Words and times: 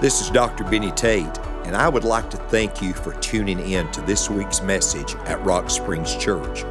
This 0.00 0.20
is 0.20 0.30
Dr. 0.30 0.62
Benny 0.62 0.92
Tate, 0.92 1.38
and 1.64 1.74
I 1.74 1.88
would 1.88 2.04
like 2.04 2.30
to 2.30 2.36
thank 2.36 2.80
you 2.80 2.92
for 2.92 3.14
tuning 3.14 3.58
in 3.58 3.90
to 3.90 4.00
this 4.02 4.30
week's 4.30 4.62
message 4.62 5.16
at 5.24 5.44
Rock 5.44 5.68
Springs 5.70 6.14
Church. 6.14 6.62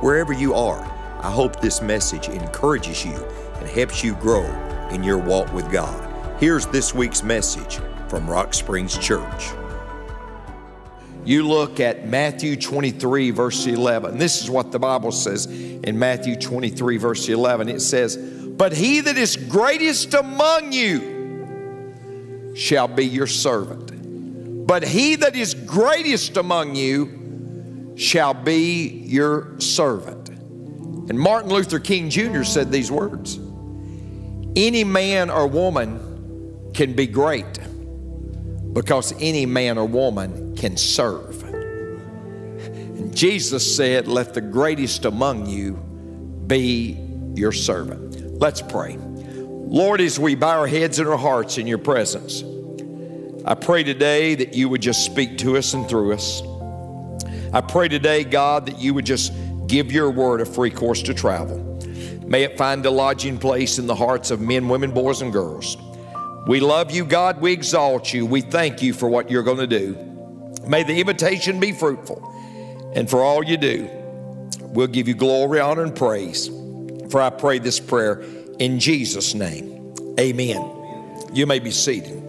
Wherever 0.00 0.32
you 0.32 0.54
are, 0.54 0.80
I 1.20 1.28
hope 1.28 1.60
this 1.60 1.82
message 1.82 2.28
encourages 2.28 3.04
you 3.04 3.16
and 3.58 3.68
helps 3.68 4.04
you 4.04 4.14
grow 4.14 4.44
in 4.90 5.02
your 5.02 5.18
walk 5.18 5.52
with 5.52 5.68
God. 5.72 6.00
Here's 6.38 6.64
this 6.66 6.94
week's 6.94 7.24
message 7.24 7.80
from 8.06 8.30
Rock 8.30 8.54
Springs 8.54 8.96
Church. 8.96 9.50
You 11.24 11.42
look 11.42 11.80
at 11.80 12.06
Matthew 12.06 12.54
23, 12.54 13.32
verse 13.32 13.66
11. 13.66 14.16
This 14.16 14.40
is 14.40 14.48
what 14.48 14.70
the 14.70 14.78
Bible 14.78 15.10
says 15.10 15.46
in 15.46 15.98
Matthew 15.98 16.36
23, 16.36 16.98
verse 16.98 17.28
11. 17.28 17.68
It 17.68 17.80
says, 17.80 18.16
But 18.16 18.74
he 18.74 19.00
that 19.00 19.18
is 19.18 19.34
greatest 19.34 20.14
among 20.14 20.70
you 20.70 21.15
shall 22.56 22.88
be 22.88 23.04
your 23.04 23.26
servant. 23.26 24.66
But 24.66 24.82
he 24.82 25.16
that 25.16 25.36
is 25.36 25.54
greatest 25.54 26.36
among 26.36 26.74
you 26.74 27.94
shall 27.96 28.34
be 28.34 28.88
your 28.88 29.60
servant. 29.60 30.30
And 30.30 31.18
Martin 31.18 31.50
Luther 31.50 31.78
King 31.78 32.10
Jr. 32.10 32.42
said 32.42 32.72
these 32.72 32.90
words 32.90 33.38
Any 34.56 34.82
man 34.84 35.30
or 35.30 35.46
woman 35.46 36.72
can 36.74 36.94
be 36.94 37.06
great 37.06 37.58
because 38.72 39.14
any 39.20 39.46
man 39.46 39.78
or 39.78 39.86
woman 39.86 40.56
can 40.56 40.76
serve. 40.76 41.42
And 41.44 43.14
Jesus 43.14 43.76
said, 43.76 44.08
Let 44.08 44.34
the 44.34 44.40
greatest 44.40 45.04
among 45.04 45.46
you 45.46 45.74
be 46.46 46.98
your 47.34 47.52
servant. 47.52 48.40
Let's 48.40 48.62
pray. 48.62 48.98
Lord, 49.68 50.00
as 50.00 50.16
we 50.16 50.36
bow 50.36 50.60
our 50.60 50.68
heads 50.68 51.00
and 51.00 51.08
our 51.08 51.18
hearts 51.18 51.58
in 51.58 51.66
your 51.66 51.78
presence, 51.78 52.44
I 53.44 53.54
pray 53.54 53.82
today 53.82 54.36
that 54.36 54.54
you 54.54 54.68
would 54.68 54.80
just 54.80 55.04
speak 55.04 55.38
to 55.38 55.56
us 55.56 55.74
and 55.74 55.88
through 55.88 56.12
us. 56.12 56.40
I 57.52 57.62
pray 57.62 57.88
today, 57.88 58.22
God, 58.22 58.66
that 58.66 58.78
you 58.78 58.94
would 58.94 59.04
just 59.04 59.32
give 59.66 59.90
your 59.90 60.08
word 60.12 60.40
a 60.40 60.44
free 60.44 60.70
course 60.70 61.02
to 61.02 61.14
travel. 61.14 61.58
May 62.24 62.44
it 62.44 62.56
find 62.56 62.86
a 62.86 62.90
lodging 62.92 63.38
place 63.38 63.78
in 63.78 63.88
the 63.88 63.94
hearts 63.94 64.30
of 64.30 64.40
men, 64.40 64.68
women, 64.68 64.92
boys, 64.92 65.20
and 65.20 65.32
girls. 65.32 65.76
We 66.46 66.60
love 66.60 66.92
you, 66.92 67.04
God. 67.04 67.40
We 67.40 67.52
exalt 67.52 68.14
you. 68.14 68.24
We 68.24 68.42
thank 68.42 68.82
you 68.82 68.92
for 68.92 69.08
what 69.08 69.32
you're 69.32 69.42
going 69.42 69.58
to 69.58 69.66
do. 69.66 69.96
May 70.64 70.84
the 70.84 71.00
invitation 71.00 71.58
be 71.58 71.72
fruitful. 71.72 72.22
And 72.94 73.10
for 73.10 73.20
all 73.20 73.42
you 73.42 73.56
do, 73.56 73.90
we'll 74.60 74.86
give 74.86 75.08
you 75.08 75.14
glory, 75.14 75.58
honor, 75.58 75.82
and 75.82 75.94
praise. 75.94 76.46
For 77.10 77.20
I 77.20 77.30
pray 77.30 77.58
this 77.58 77.80
prayer 77.80 78.24
in 78.58 78.80
Jesus' 78.80 79.34
name. 79.34 79.94
Amen. 80.18 80.72
You 81.32 81.46
may 81.46 81.58
be 81.58 81.70
seated. 81.70 82.22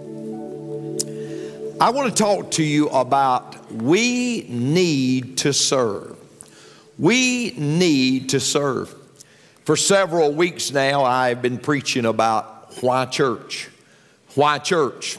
I 1.80 1.92
want 1.92 2.10
to 2.10 2.24
talk 2.24 2.52
to 2.52 2.64
you 2.64 2.90
about 2.90 3.72
we 3.72 4.48
need 4.50 5.38
to 5.40 5.54
serve. 5.54 6.18
We 6.98 7.52
need 7.52 8.30
to 8.30 8.40
serve. 8.40 8.94
For 9.64 9.76
several 9.76 10.34
weeks 10.34 10.72
now, 10.72 11.04
I've 11.04 11.42
been 11.42 11.58
preaching 11.58 12.06
about 12.06 12.82
why 12.82 13.06
church. 13.06 13.70
Why 14.34 14.58
church? 14.58 15.18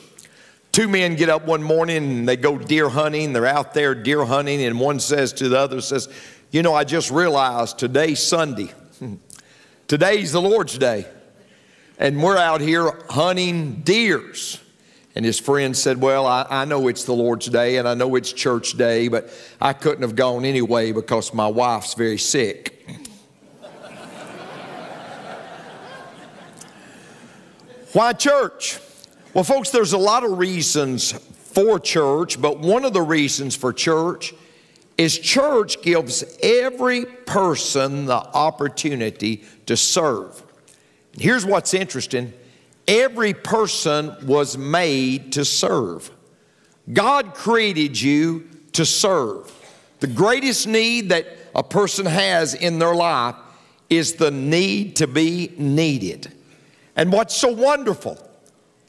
Two 0.73 0.89
men 0.89 1.17
get 1.17 1.29
up 1.29 1.45
one 1.45 1.63
morning 1.63 1.97
and 1.99 2.29
they 2.29 2.37
go 2.37 2.59
deer 2.59 2.89
hunting. 2.89 3.33
They're 3.33 3.47
out 3.47 3.75
there 3.75 3.95
deer 3.95 4.25
hunting, 4.25 4.63
and 4.63 4.79
one 4.81 5.01
says 5.01 5.33
to 5.35 5.49
the 5.49 5.59
other, 5.59 5.81
says, 5.81 6.09
You 6.51 6.63
know, 6.63 6.75
I 6.75 6.85
just 6.85 7.11
realized 7.11 7.79
today's 7.79 8.21
Sunday. 8.21 8.73
Today's 9.89 10.31
the 10.33 10.41
Lord's 10.43 10.77
day. 10.77 11.07
And 11.99 12.23
we're 12.23 12.37
out 12.37 12.61
here 12.61 12.93
hunting 13.09 13.77
deers. 13.77 14.61
And 15.15 15.25
his 15.25 15.41
friend 15.41 15.75
said, 15.75 15.99
Well, 15.99 16.27
I, 16.27 16.47
I, 16.51 16.67
know 16.67 16.89
it's 16.89 17.05
the 17.05 17.15
Lord's 17.15 17.47
day 17.47 17.79
and 17.79 17.89
I 17.89 17.95
know 17.95 18.15
it's 18.15 18.31
church 18.31 18.73
day, 18.77 19.09
but 19.09 19.31
I 19.63 19.73
couldn't 19.73 20.03
have 20.03 20.15
gone 20.15 20.45
anyway 20.45 20.93
because 20.93 21.33
my 21.33 21.47
wife's 21.47 21.95
very 21.95 22.19
sick. 22.19 22.87
Why 27.95 28.13
church? 28.13 28.79
Well, 29.33 29.45
folks, 29.45 29.71
there's 29.71 29.95
a 29.95 29.99
lot 29.99 30.23
of 30.23 30.37
reasons 30.37 31.13
for 31.13 31.81
church, 31.81 32.39
but 32.39 32.59
one 32.61 32.85
of 32.85 32.93
the 32.93 33.01
reasons 33.01 33.57
for 33.57 33.73
church 33.73 34.35
is 34.99 35.17
church 35.17 35.81
gives 35.81 36.25
every 36.43 37.05
person 37.05 38.07
the 38.07 38.17
opportunity 38.17 39.45
to 39.67 39.77
serve. 39.77 40.43
Here's 41.17 41.47
what's 41.47 41.73
interesting 41.73 42.35
every 42.87 43.33
person 43.33 44.15
was 44.27 44.59
made 44.59 45.33
to 45.35 45.45
serve. 45.45 46.11
God 46.93 47.35
created 47.35 48.01
you 48.01 48.49
to 48.73 48.85
serve. 48.85 49.53
The 50.01 50.07
greatest 50.07 50.67
need 50.67 51.11
that 51.11 51.27
a 51.55 51.63
person 51.63 52.07
has 52.07 52.55
in 52.55 52.79
their 52.79 52.95
life 52.95 53.35
is 53.91 54.15
the 54.15 54.31
need 54.31 54.97
to 54.97 55.07
be 55.07 55.53
needed. 55.59 56.33
And 56.97 57.13
what's 57.13 57.37
so 57.37 57.49
wonderful 57.49 58.19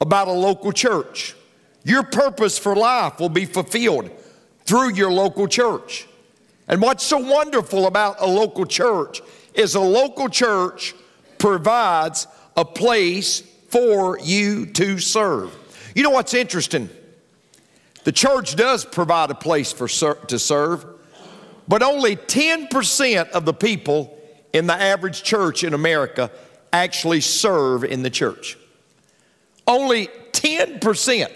about 0.01 0.27
a 0.27 0.31
local 0.31 0.71
church. 0.71 1.35
Your 1.83 2.03
purpose 2.03 2.57
for 2.57 2.75
life 2.75 3.19
will 3.19 3.29
be 3.29 3.45
fulfilled 3.45 4.11
through 4.69 4.93
your 4.93 5.11
local 5.11 5.47
church. 5.47 6.07
And 6.67 6.79
what's 6.79 7.03
so 7.03 7.17
wonderful 7.17 7.87
about 7.87 8.17
a 8.19 8.27
local 8.27 8.67
church 8.67 9.19
is 9.55 9.73
a 9.73 9.79
local 9.79 10.29
church 10.29 10.93
provides 11.39 12.27
a 12.55 12.63
place 12.63 13.41
for 13.69 14.19
you 14.19 14.67
to 14.67 14.99
serve. 14.99 15.57
You 15.95 16.03
know 16.03 16.11
what's 16.11 16.35
interesting? 16.35 16.87
The 18.03 18.11
church 18.11 18.55
does 18.55 18.85
provide 18.85 19.31
a 19.31 19.35
place 19.35 19.71
for 19.71 19.87
to 19.87 20.37
serve, 20.37 20.85
but 21.67 21.81
only 21.81 22.15
10% 22.15 23.29
of 23.31 23.45
the 23.45 23.53
people 23.55 24.15
in 24.53 24.67
the 24.67 24.75
average 24.75 25.23
church 25.23 25.63
in 25.63 25.73
America 25.73 26.29
actually 26.71 27.21
serve 27.21 27.83
in 27.83 28.03
the 28.03 28.11
church. 28.11 28.55
Only 29.65 30.09
10%. 30.31 31.31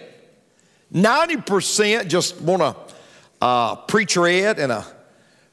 90% 0.94 2.08
just 2.08 2.40
want 2.40 2.62
a 2.62 2.83
uh, 3.44 3.76
preacher 3.76 4.26
ed 4.26 4.58
and 4.58 4.72
a 4.72 4.86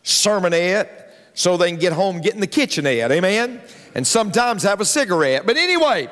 sermonette 0.05 1.09
so 1.35 1.57
they 1.57 1.69
can 1.71 1.81
get 1.81 1.93
home, 1.93 2.21
get 2.21 2.35
in 2.35 2.41
the 2.41 2.47
kitchenette, 2.47 3.11
amen? 3.11 3.61
And 3.97 4.07
sometimes 4.07 4.63
have 4.63 4.81
a 4.81 4.85
cigarette. 4.85 5.45
But 5.45 5.57
anyway, 5.57 6.09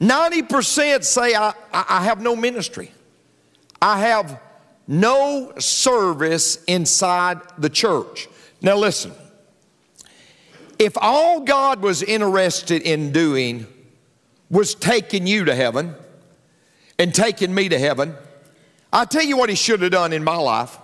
90% 0.00 1.04
say, 1.04 1.36
I, 1.36 1.54
I 1.72 2.02
have 2.02 2.20
no 2.20 2.34
ministry. 2.34 2.90
I 3.80 4.00
have 4.00 4.40
no 4.88 5.52
service 5.60 6.62
inside 6.64 7.40
the 7.56 7.70
church. 7.70 8.28
Now, 8.60 8.76
listen, 8.76 9.12
if 10.80 10.94
all 11.00 11.42
God 11.42 11.82
was 11.82 12.02
interested 12.02 12.82
in 12.82 13.12
doing 13.12 13.68
was 14.50 14.74
taking 14.74 15.28
you 15.28 15.44
to 15.44 15.54
heaven 15.54 15.94
and 16.98 17.14
taking 17.14 17.54
me 17.54 17.68
to 17.68 17.78
heaven, 17.78 18.16
i 18.94 19.04
tell 19.04 19.22
you 19.22 19.36
what 19.36 19.50
He 19.50 19.56
should 19.56 19.82
have 19.82 19.92
done 19.92 20.12
in 20.12 20.24
my 20.24 20.36
life. 20.36 20.78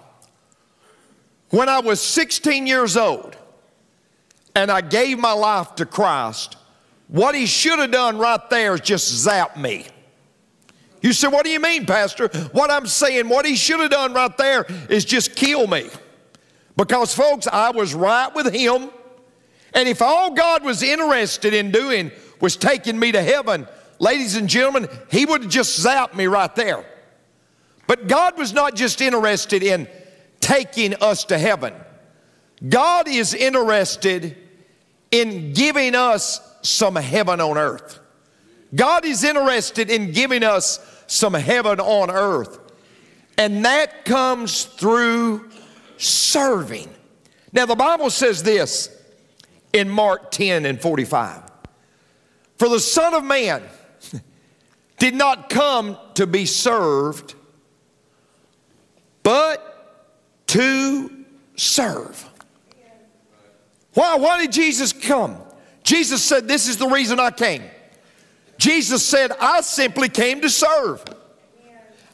When 1.50 1.68
I 1.68 1.80
was 1.80 2.00
16 2.00 2.66
years 2.66 2.96
old 2.96 3.36
and 4.54 4.70
I 4.70 4.80
gave 4.80 5.18
my 5.18 5.32
life 5.32 5.74
to 5.76 5.86
Christ, 5.86 6.56
what 7.08 7.34
He 7.34 7.46
should 7.46 7.78
have 7.78 7.90
done 7.90 8.18
right 8.18 8.50
there 8.50 8.74
is 8.74 8.80
just 8.80 9.08
zap 9.08 9.56
me. 9.56 9.86
You 11.02 11.12
say, 11.12 11.28
What 11.28 11.44
do 11.44 11.50
you 11.50 11.60
mean, 11.60 11.86
Pastor? 11.86 12.28
What 12.52 12.70
I'm 12.70 12.86
saying, 12.86 13.28
what 13.28 13.46
He 13.46 13.56
should 13.56 13.80
have 13.80 13.90
done 13.90 14.12
right 14.12 14.36
there 14.36 14.66
is 14.88 15.04
just 15.04 15.34
kill 15.34 15.66
me. 15.66 15.88
Because, 16.76 17.14
folks, 17.14 17.46
I 17.46 17.70
was 17.70 17.94
right 17.94 18.32
with 18.34 18.54
Him. 18.54 18.90
And 19.74 19.88
if 19.88 20.02
all 20.02 20.32
God 20.34 20.64
was 20.64 20.82
interested 20.82 21.54
in 21.54 21.70
doing 21.70 22.10
was 22.40 22.56
taking 22.56 22.98
me 22.98 23.12
to 23.12 23.22
heaven, 23.22 23.66
ladies 23.98 24.36
and 24.36 24.48
gentlemen, 24.48 24.88
He 25.10 25.24
would 25.24 25.42
have 25.42 25.50
just 25.50 25.84
zapped 25.84 26.14
me 26.14 26.26
right 26.26 26.54
there. 26.54 26.84
But 27.90 28.06
God 28.06 28.38
was 28.38 28.52
not 28.52 28.76
just 28.76 29.00
interested 29.00 29.64
in 29.64 29.88
taking 30.38 30.94
us 31.02 31.24
to 31.24 31.36
heaven, 31.36 31.74
God 32.68 33.08
is 33.08 33.34
interested 33.34 34.36
in 35.10 35.54
giving 35.54 35.96
us 35.96 36.40
some 36.62 36.94
heaven 36.94 37.40
on 37.40 37.58
earth. 37.58 37.98
God 38.72 39.04
is 39.04 39.24
interested 39.24 39.90
in 39.90 40.12
giving 40.12 40.44
us 40.44 40.78
some 41.08 41.34
heaven 41.34 41.80
on 41.80 42.12
earth. 42.12 42.60
And 43.36 43.64
that 43.64 44.04
comes 44.04 44.66
through 44.66 45.50
serving. 45.96 46.94
Now, 47.52 47.66
the 47.66 47.74
Bible 47.74 48.10
says 48.10 48.44
this 48.44 48.88
in 49.72 49.88
Mark 49.88 50.30
10 50.30 50.64
and 50.64 50.80
45. 50.80 51.42
For 52.56 52.68
the 52.68 52.78
Son 52.78 53.14
of 53.14 53.24
Man 53.24 53.64
did 54.98 55.16
not 55.16 55.50
come 55.50 55.98
to 56.14 56.28
be 56.28 56.46
served, 56.46 57.34
but 59.22 60.46
to 60.48 61.24
serve. 61.56 62.28
Why? 63.94 64.16
Why 64.16 64.40
did 64.40 64.52
Jesus 64.52 64.92
come? 64.92 65.36
Jesus 65.82 66.22
said, 66.22 66.48
This 66.48 66.68
is 66.68 66.76
the 66.76 66.88
reason 66.88 67.18
I 67.20 67.30
came. 67.30 67.62
Jesus 68.58 69.04
said, 69.04 69.32
I 69.40 69.62
simply 69.62 70.08
came 70.08 70.42
to 70.42 70.50
serve. 70.50 71.02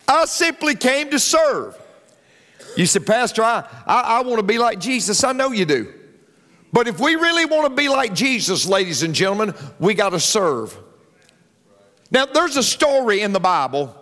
I 0.08 0.24
simply 0.26 0.76
came 0.76 1.10
to 1.10 1.18
serve. 1.18 1.76
You 2.76 2.86
said, 2.86 3.06
Pastor, 3.06 3.42
I, 3.42 3.66
I, 3.86 4.00
I 4.00 4.22
want 4.22 4.38
to 4.38 4.44
be 4.44 4.58
like 4.58 4.78
Jesus. 4.78 5.24
I 5.24 5.32
know 5.32 5.50
you 5.50 5.64
do. 5.64 5.92
But 6.72 6.88
if 6.88 7.00
we 7.00 7.14
really 7.14 7.46
want 7.46 7.68
to 7.68 7.74
be 7.74 7.88
like 7.88 8.14
Jesus, 8.14 8.66
ladies 8.66 9.02
and 9.02 9.14
gentlemen, 9.14 9.54
we 9.80 9.94
got 9.94 10.10
to 10.10 10.20
serve. 10.20 10.78
Now, 12.10 12.26
there's 12.26 12.56
a 12.56 12.62
story 12.62 13.22
in 13.22 13.32
the 13.32 13.40
Bible 13.40 13.96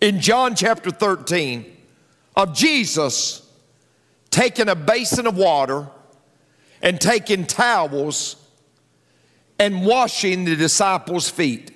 in 0.00 0.20
John 0.20 0.54
chapter 0.54 0.90
13 0.90 1.77
of 2.38 2.54
Jesus 2.54 3.42
taking 4.30 4.68
a 4.68 4.76
basin 4.76 5.26
of 5.26 5.36
water 5.36 5.88
and 6.80 7.00
taking 7.00 7.44
towels 7.44 8.36
and 9.58 9.84
washing 9.84 10.44
the 10.44 10.54
disciples' 10.54 11.28
feet. 11.28 11.72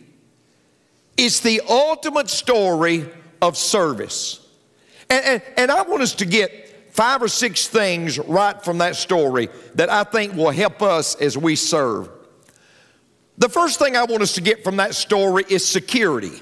It's 1.17 1.41
the 1.41 1.61
ultimate 1.69 2.31
story 2.31 3.11
of 3.43 3.57
service. 3.57 4.47
And, 5.11 5.25
and, 5.25 5.43
and, 5.57 5.71
I 5.73 5.83
want 5.83 6.01
us 6.01 6.15
to 6.15 6.25
get 6.25 6.95
five 6.95 7.21
or 7.23 7.29
six 7.29 7.67
things 7.67 8.19
right 8.21 8.63
from 8.65 8.79
that 8.79 8.95
story 8.95 9.49
that 9.75 9.91
I 9.91 10.05
think 10.05 10.35
will 10.35 10.51
help 10.51 10.81
us 10.81 11.17
as 11.17 11.37
we 11.37 11.57
serve. 11.57 12.09
The 13.37 13.49
first 13.49 13.81
thing 13.81 13.97
I 13.97 14.05
want 14.05 14.23
us 14.23 14.35
to 14.35 14.41
get 14.41 14.63
from 14.63 14.77
that 14.77 14.95
story 14.95 15.45
is 15.49 15.67
security. 15.67 16.41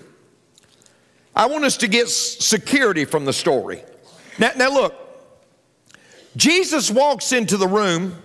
I 1.35 1.47
want 1.47 1.65
us 1.65 1.79
to 1.79 1.89
get 1.89 2.11
security 2.11 3.07
from 3.07 3.25
the 3.25 3.33
story. 3.33 3.83
Now, 4.41 4.53
now 4.57 4.73
look, 4.73 4.95
Jesus 6.35 6.91
walks 6.91 7.33
into 7.33 7.57
the 7.57 7.69
room 7.69 8.17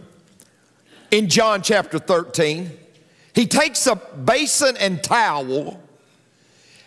in 1.12 1.28
John 1.28 1.62
chapter 1.62 2.00
13. 2.00 2.72
He 3.34 3.46
takes 3.46 3.86
a 3.86 3.96
basin 3.96 4.78
and 4.78 5.04
towel 5.04 5.82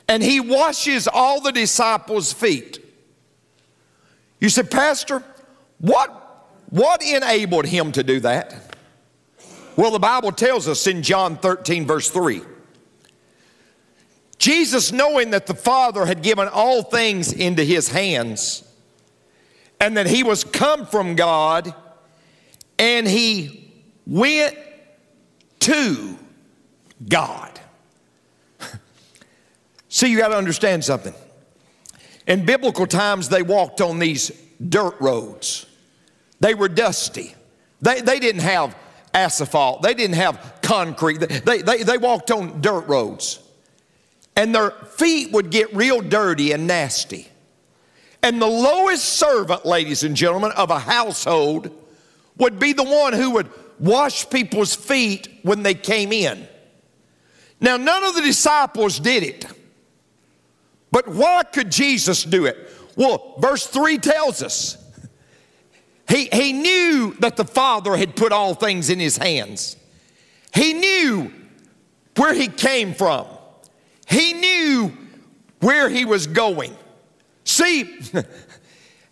and 0.09 0.23
he 0.23 0.41
washes 0.41 1.07
all 1.07 1.43
the 1.43 1.53
disciples' 1.53 2.33
feet. 2.33 2.83
You 4.41 4.49
said, 4.49 4.71
Pastor, 4.71 5.23
what, 5.79 6.47
what 6.71 7.03
enabled 7.03 7.67
him 7.67 7.93
to 7.93 8.03
do 8.03 8.21
that? 8.21 8.75
Well, 9.77 9.91
the 9.91 9.99
Bible 9.99 10.33
tells 10.33 10.67
us 10.67 10.87
in 10.87 11.03
John 11.03 11.37
13, 11.37 11.87
verse 11.87 12.11
3. 12.11 12.41
Jesus, 14.39 14.91
knowing 14.93 15.31
that 15.31 15.47
the 15.47 15.55
Father 15.55 16.07
had 16.07 16.23
given 16.23 16.49
all 16.49 16.83
things 16.83 17.33
into 17.33 17.63
his 17.63 17.89
hands, 17.89 18.65
and 19.81 19.97
that 19.97 20.07
he 20.07 20.23
was 20.23 20.45
come 20.45 20.87
from 20.87 21.15
God, 21.15 21.75
and 22.79 23.07
he 23.07 23.73
went 24.07 24.57
to 25.61 26.19
God. 27.09 27.61
See, 29.89 30.11
you 30.11 30.19
got 30.19 30.29
to 30.29 30.37
understand 30.37 30.85
something. 30.85 31.15
In 32.27 32.45
biblical 32.45 32.87
times, 32.87 33.29
they 33.29 33.43
walked 33.43 33.81
on 33.81 33.99
these 33.99 34.31
dirt 34.69 34.97
roads. 35.01 35.67
They 36.41 36.55
were 36.55 36.69
dusty. 36.69 37.35
They, 37.81 38.01
they 38.01 38.19
didn't 38.19 38.43
have 38.43 38.77
asphalt. 39.15 39.83
They 39.83 39.95
didn't 39.95 40.17
have 40.17 40.59
concrete. 40.63 41.19
They, 41.19 41.63
they, 41.63 41.83
they 41.83 41.99
walked 41.99 42.31
on 42.31 42.61
dirt 42.61 42.87
roads. 42.87 43.41
And 44.37 44.55
their 44.55 44.71
feet 44.71 45.33
would 45.33 45.51
get 45.51 45.75
real 45.75 46.01
dirty 46.01 46.53
and 46.53 46.67
nasty. 46.67 47.29
And 48.23 48.43
the 48.43 48.47
lowest 48.47 49.05
servant, 49.05 49.65
ladies 49.65 50.03
and 50.03 50.17
gentlemen, 50.17 50.53
of 50.53 50.71
a 50.71 50.79
household 50.79 51.71
would 52.37 52.59
be 52.59 52.73
the 52.73 52.85
one 52.85 53.13
who 53.13 53.31
would 53.33 53.51
wash 53.79 54.29
people's 54.29 54.75
feet 54.75 55.29
when 55.43 55.63
they 55.63 55.75
came 55.75 56.13
in. 56.13 56.47
Now, 57.61 57.77
none 57.77 58.05
of 58.05 58.15
the 58.15 58.23
disciples 58.23 58.99
did 58.99 59.23
it. 59.23 59.47
But 60.91 61.09
why 61.09 61.43
could 61.45 61.71
Jesus 61.71 62.25
do 62.25 62.47
it? 62.47 62.71
Well, 62.97 63.35
verse 63.39 63.67
3 63.67 63.99
tells 63.99 64.43
us 64.43 64.77
he, 66.09 66.29
he 66.33 66.53
knew 66.53 67.15
that 67.21 67.37
the 67.37 67.45
Father 67.45 67.97
had 67.97 68.17
put 68.17 68.33
all 68.33 68.55
things 68.55 68.89
in 68.89 68.99
his 68.99 69.17
hands. 69.17 69.77
He 70.55 70.73
knew 70.73 71.33
where 72.17 72.33
he 72.33 72.49
came 72.49 72.95
from. 72.95 73.27
He 74.09 74.33
knew 74.33 74.97
where 75.61 75.89
he 75.89 76.05
was 76.05 76.27
going. 76.27 76.75
See, 77.49 77.99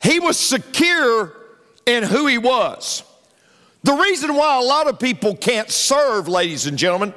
he 0.03 0.21
was 0.21 0.38
secure 0.38 1.33
in 1.87 2.03
who 2.03 2.27
he 2.27 2.37
was. 2.37 3.03
The 3.83 3.94
reason 3.94 4.35
why 4.35 4.61
a 4.61 4.62
lot 4.62 4.88
of 4.88 4.99
people 4.99 5.35
can't 5.35 5.71
serve, 5.71 6.29
ladies 6.29 6.67
and 6.67 6.77
gentlemen, 6.77 7.15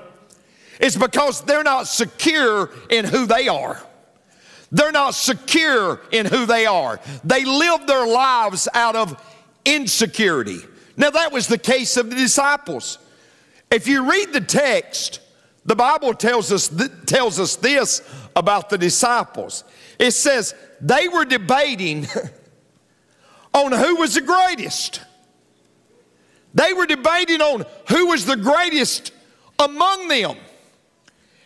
is 0.80 0.96
because 0.96 1.42
they're 1.42 1.62
not 1.62 1.88
secure 1.88 2.70
in 2.90 3.04
who 3.04 3.26
they 3.26 3.50
are. 3.50 3.84
They're 4.72 4.94
not 4.94 5.14
secure 5.14 6.00
in 6.12 6.26
who 6.26 6.46
they 6.46 6.66
are. 6.66 7.02
They 7.26 7.44
live 7.44 7.86
their 7.86 8.08
lives 8.08 8.70
out 8.74 8.96
of 8.96 9.22
insecurity. 9.66 10.62
Now, 10.96 11.10
that 11.10 11.34
was 11.34 11.48
the 11.48 11.58
case 11.58 11.98
of 11.98 12.10
the 12.10 12.16
disciples. 12.16 12.98
If 13.70 13.90
you 13.90 14.10
read 14.10 14.32
the 14.32 14.42
text, 14.42 15.20
the 15.66 15.76
Bible 15.76 16.14
tells 16.14 16.50
us, 16.54 16.70
th- 16.70 16.90
tells 17.06 17.42
us 17.42 17.58
this 17.58 18.02
about 18.36 18.70
the 18.70 18.78
disciples. 18.78 19.64
It 19.98 20.12
says, 20.12 20.54
they 20.82 21.08
were 21.08 21.26
debating 21.26 22.08
on 23.54 23.72
who 23.72 23.96
was 23.98 24.16
the 24.16 24.22
greatest. 24.22 25.02
They 26.54 26.74
were 26.74 26.86
debating 26.86 27.42
on 27.42 27.66
who 27.90 28.08
was 28.08 28.26
the 28.26 28.38
greatest 28.38 29.12
among 29.58 30.08
them. 30.08 30.38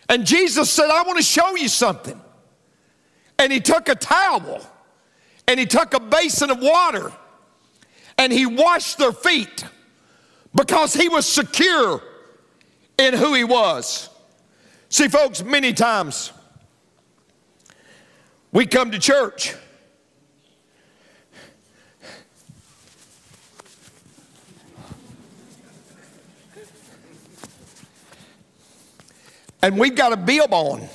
And 0.10 0.26
Jesus 0.26 0.70
said, 0.70 0.90
I 0.90 1.04
want 1.04 1.18
to 1.18 1.24
show 1.24 1.56
you 1.56 1.68
something. 1.68 2.20
And 3.40 3.52
he 3.52 3.60
took 3.60 3.90
a 3.90 3.96
towel 3.96 4.62
and 5.48 5.60
he 5.60 5.66
took 5.66 5.94
a 5.94 6.00
basin 6.00 6.52
of 6.52 6.60
water 6.60 7.12
and 8.18 8.32
he 8.32 8.46
washed 8.46 8.98
their 8.98 9.12
feet 9.12 9.66
because 10.54 10.94
he 10.94 11.10
was 11.10 11.26
secure 11.26 12.02
in 12.98 13.14
who 13.14 13.34
he 13.34 13.44
was. 13.44 14.10
See, 14.90 15.08
folks, 15.08 15.44
many 15.44 15.74
times 15.74 16.32
we 18.54 18.68
come 18.68 18.92
to 18.92 19.00
church. 19.00 19.56
And 29.62 29.80
we've 29.80 29.96
got 29.96 30.14
a 30.14 30.18
bib 30.18 30.54
on. 30.54 30.88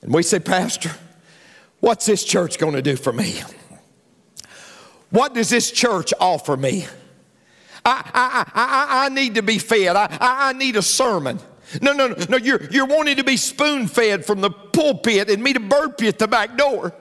And 0.00 0.12
we 0.12 0.22
say, 0.22 0.40
Pastor, 0.40 0.90
what's 1.80 2.06
this 2.06 2.24
church 2.24 2.58
going 2.58 2.74
to 2.74 2.82
do 2.82 2.96
for 2.96 3.12
me? 3.12 3.42
What 5.10 5.34
does 5.34 5.50
this 5.50 5.70
church 5.70 6.14
offer 6.18 6.56
me? 6.56 6.86
I, 7.84 8.10
I, 8.14 8.52
I, 8.54 9.06
I, 9.06 9.08
need 9.10 9.34
to 9.34 9.42
be 9.42 9.58
fed. 9.58 9.96
I, 9.96 10.08
I 10.20 10.52
need 10.54 10.76
a 10.76 10.82
sermon. 10.82 11.38
No, 11.80 11.92
no, 11.92 12.08
no, 12.08 12.16
no. 12.28 12.36
You're, 12.36 12.64
you're 12.70 12.86
wanting 12.86 13.16
to 13.16 13.24
be 13.24 13.36
spoon 13.36 13.86
fed 13.86 14.24
from 14.26 14.40
the 14.40 14.50
pulpit 14.50 15.30
and 15.30 15.42
me 15.42 15.52
to 15.52 15.60
burp 15.60 16.00
you 16.00 16.08
at 16.08 16.18
the 16.18 16.28
back 16.28 16.56
door. 16.56 16.92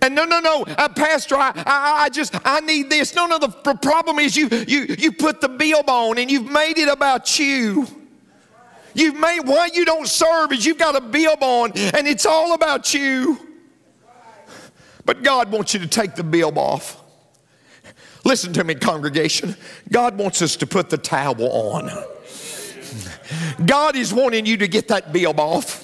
And 0.00 0.14
no, 0.14 0.24
no, 0.24 0.38
no, 0.38 0.62
uh, 0.62 0.88
Pastor, 0.90 1.34
I, 1.34 1.52
I, 1.56 2.02
I 2.04 2.08
just, 2.08 2.34
I 2.44 2.60
need 2.60 2.88
this. 2.88 3.14
No, 3.16 3.26
no, 3.26 3.38
the, 3.38 3.48
problem 3.48 4.20
is 4.20 4.36
you, 4.36 4.48
you, 4.68 4.94
you 4.96 5.12
put 5.12 5.40
the 5.40 5.48
bill 5.48 5.82
on 5.88 6.18
and 6.18 6.30
you've 6.30 6.50
made 6.50 6.78
it 6.78 6.88
about 6.88 7.38
you. 7.38 7.86
You've 8.94 9.16
made, 9.16 9.40
why 9.40 9.70
you 9.72 9.84
don't 9.84 10.06
serve 10.06 10.52
is 10.52 10.64
you've 10.64 10.78
got 10.78 10.94
a 10.94 11.00
bill 11.00 11.36
on 11.40 11.72
and 11.72 12.06
it's 12.06 12.26
all 12.26 12.54
about 12.54 12.94
you. 12.94 13.38
But 15.04 15.24
God 15.24 15.50
wants 15.50 15.74
you 15.74 15.80
to 15.80 15.88
take 15.88 16.14
the 16.14 16.22
bill 16.22 16.56
off. 16.58 17.01
Listen 18.24 18.52
to 18.52 18.64
me, 18.64 18.74
congregation. 18.74 19.56
God 19.90 20.16
wants 20.16 20.42
us 20.42 20.56
to 20.56 20.66
put 20.66 20.90
the 20.90 20.98
towel 20.98 21.42
on. 21.42 21.90
God 23.66 23.96
is 23.96 24.12
wanting 24.12 24.46
you 24.46 24.56
to 24.58 24.68
get 24.68 24.88
that 24.88 25.12
bill 25.12 25.38
off. 25.40 25.81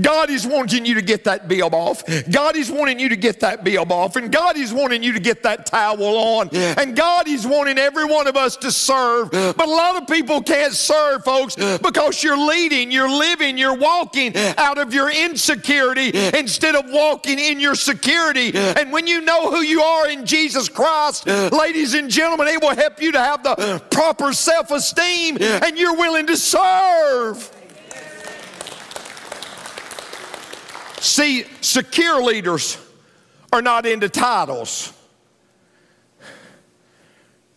God 0.00 0.30
is 0.30 0.46
wanting 0.46 0.84
you 0.84 0.94
to 0.94 1.02
get 1.02 1.24
that 1.24 1.48
bill 1.48 1.74
off. 1.74 2.04
God 2.30 2.56
is 2.56 2.70
wanting 2.70 2.98
you 2.98 3.08
to 3.08 3.16
get 3.16 3.40
that 3.40 3.64
bill 3.64 3.90
off. 3.92 4.16
And 4.16 4.32
God 4.32 4.56
is 4.56 4.72
wanting 4.72 5.02
you 5.02 5.12
to 5.12 5.20
get 5.20 5.42
that 5.42 5.66
towel 5.66 6.16
on. 6.16 6.48
And 6.54 6.96
God 6.96 7.28
is 7.28 7.46
wanting 7.46 7.78
every 7.78 8.04
one 8.04 8.26
of 8.26 8.36
us 8.36 8.56
to 8.58 8.70
serve. 8.72 9.30
But 9.30 9.66
a 9.66 9.70
lot 9.70 10.00
of 10.00 10.08
people 10.08 10.42
can't 10.42 10.72
serve, 10.72 11.24
folks, 11.24 11.56
because 11.56 12.22
you're 12.22 12.38
leading, 12.38 12.90
you're 12.90 13.10
living, 13.10 13.58
you're 13.58 13.76
walking 13.76 14.36
out 14.36 14.78
of 14.78 14.92
your 14.94 15.10
insecurity 15.10 16.10
instead 16.36 16.74
of 16.74 16.84
walking 16.90 17.38
in 17.38 17.60
your 17.60 17.74
security. 17.74 18.52
And 18.54 18.92
when 18.92 19.06
you 19.06 19.20
know 19.20 19.50
who 19.50 19.60
you 19.60 19.82
are 19.82 20.08
in 20.08 20.26
Jesus 20.26 20.68
Christ, 20.68 21.26
ladies 21.26 21.94
and 21.94 22.10
gentlemen, 22.10 22.48
it 22.48 22.60
will 22.60 22.74
help 22.74 23.00
you 23.00 23.12
to 23.12 23.20
have 23.20 23.42
the 23.42 23.82
proper 23.90 24.32
self 24.32 24.70
esteem 24.70 25.38
and 25.40 25.78
you're 25.78 25.96
willing 25.96 26.26
to 26.26 26.36
serve. 26.36 27.59
See, 31.00 31.46
secure 31.62 32.22
leaders 32.22 32.76
are 33.52 33.62
not 33.62 33.86
into 33.86 34.08
titles. 34.08 34.92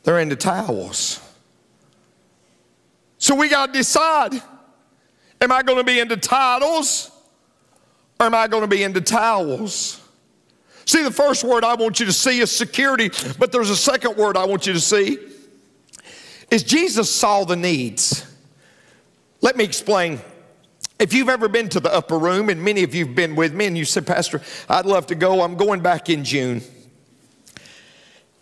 they're 0.03 0.19
into 0.19 0.35
towels. 0.35 1.19
So 3.17 3.35
we 3.35 3.49
got 3.49 3.67
to 3.67 3.73
decide 3.73 4.33
am 5.41 5.51
I 5.51 5.61
going 5.61 5.77
to 5.77 5.83
be 5.83 5.99
into 5.99 6.15
titles 6.15 7.11
or 8.19 8.27
am 8.27 8.35
I 8.35 8.47
going 8.47 8.61
to 8.63 8.67
be 8.67 8.81
into 8.81 9.01
towels? 9.01 10.01
See, 10.85 11.03
the 11.03 11.11
first 11.11 11.43
word 11.43 11.65
I 11.65 11.75
want 11.75 11.99
you 11.99 12.05
to 12.05 12.13
see 12.13 12.39
is 12.39 12.49
security, 12.49 13.09
but 13.39 13.51
there's 13.51 13.69
a 13.69 13.75
second 13.75 14.15
word 14.17 14.37
I 14.37 14.45
want 14.45 14.67
you 14.67 14.73
to 14.73 14.79
see 14.79 15.17
is 16.49 16.63
Jesus 16.63 17.09
saw 17.09 17.43
the 17.43 17.55
needs. 17.55 18.25
Let 19.41 19.57
me 19.57 19.63
explain. 19.65 20.21
If 21.03 21.13
you've 21.13 21.27
ever 21.27 21.49
been 21.49 21.67
to 21.67 21.81
the 21.81 21.93
upper 21.93 22.17
room, 22.17 22.47
and 22.47 22.63
many 22.63 22.81
of 22.83 22.95
you 22.95 23.05
have 23.05 23.13
been 23.13 23.35
with 23.35 23.53
me, 23.53 23.65
and 23.65 23.77
you 23.77 23.83
said, 23.83 24.07
Pastor, 24.07 24.39
I'd 24.69 24.85
love 24.85 25.07
to 25.07 25.15
go, 25.15 25.41
I'm 25.41 25.57
going 25.57 25.81
back 25.81 26.09
in 26.09 26.23
June. 26.23 26.61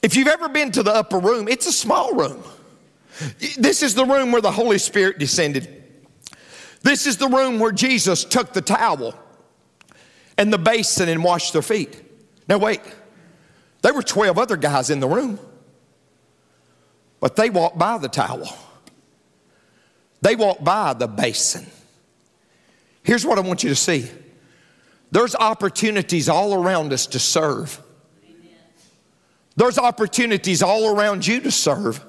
If 0.04 0.16
you've 0.16 0.28
ever 0.28 0.48
been 0.48 0.72
to 0.74 0.84
the 0.84 0.94
upper 0.94 1.18
room, 1.18 1.48
it's 1.48 1.66
a 1.66 1.72
small 1.72 2.14
room. 2.14 2.44
This 3.58 3.82
is 3.82 3.96
the 3.96 4.06
room 4.06 4.32
where 4.32 4.44
the 4.44 4.52
Holy 4.52 4.78
Spirit 4.78 5.18
descended. 5.18 5.84
This 6.84 7.08
is 7.08 7.18
the 7.18 7.28
room 7.30 7.58
where 7.58 7.72
Jesus 7.72 8.24
took 8.24 8.54
the 8.54 8.62
towel 8.62 9.16
and 10.38 10.54
the 10.54 10.60
basin 10.60 11.10
and 11.10 11.24
washed 11.24 11.54
their 11.54 11.64
feet. 11.64 12.00
Now, 12.48 12.60
wait, 12.60 12.82
there 13.82 13.96
were 13.96 14.04
12 14.04 14.38
other 14.38 14.56
guys 14.56 14.92
in 14.92 15.00
the 15.00 15.08
room, 15.08 15.40
but 17.20 17.36
they 17.36 17.50
walked 17.50 17.80
by 17.80 17.98
the 17.98 18.08
towel, 18.08 18.56
they 20.22 20.36
walked 20.36 20.64
by 20.64 20.94
the 20.94 21.08
basin. 21.08 21.66
Here's 23.04 23.26
what 23.26 23.38
I 23.38 23.42
want 23.42 23.64
you 23.64 23.70
to 23.70 23.76
see 23.76 24.10
there's 25.12 25.36
opportunities 25.36 26.30
all 26.30 26.54
around 26.54 26.94
us 26.94 27.06
to 27.08 27.20
serve. 27.20 27.82
There's 29.58 29.78
opportunities 29.78 30.64
all 30.64 30.96
around 30.96 31.28
you 31.28 31.42
to 31.42 31.52
serve. 31.52 32.04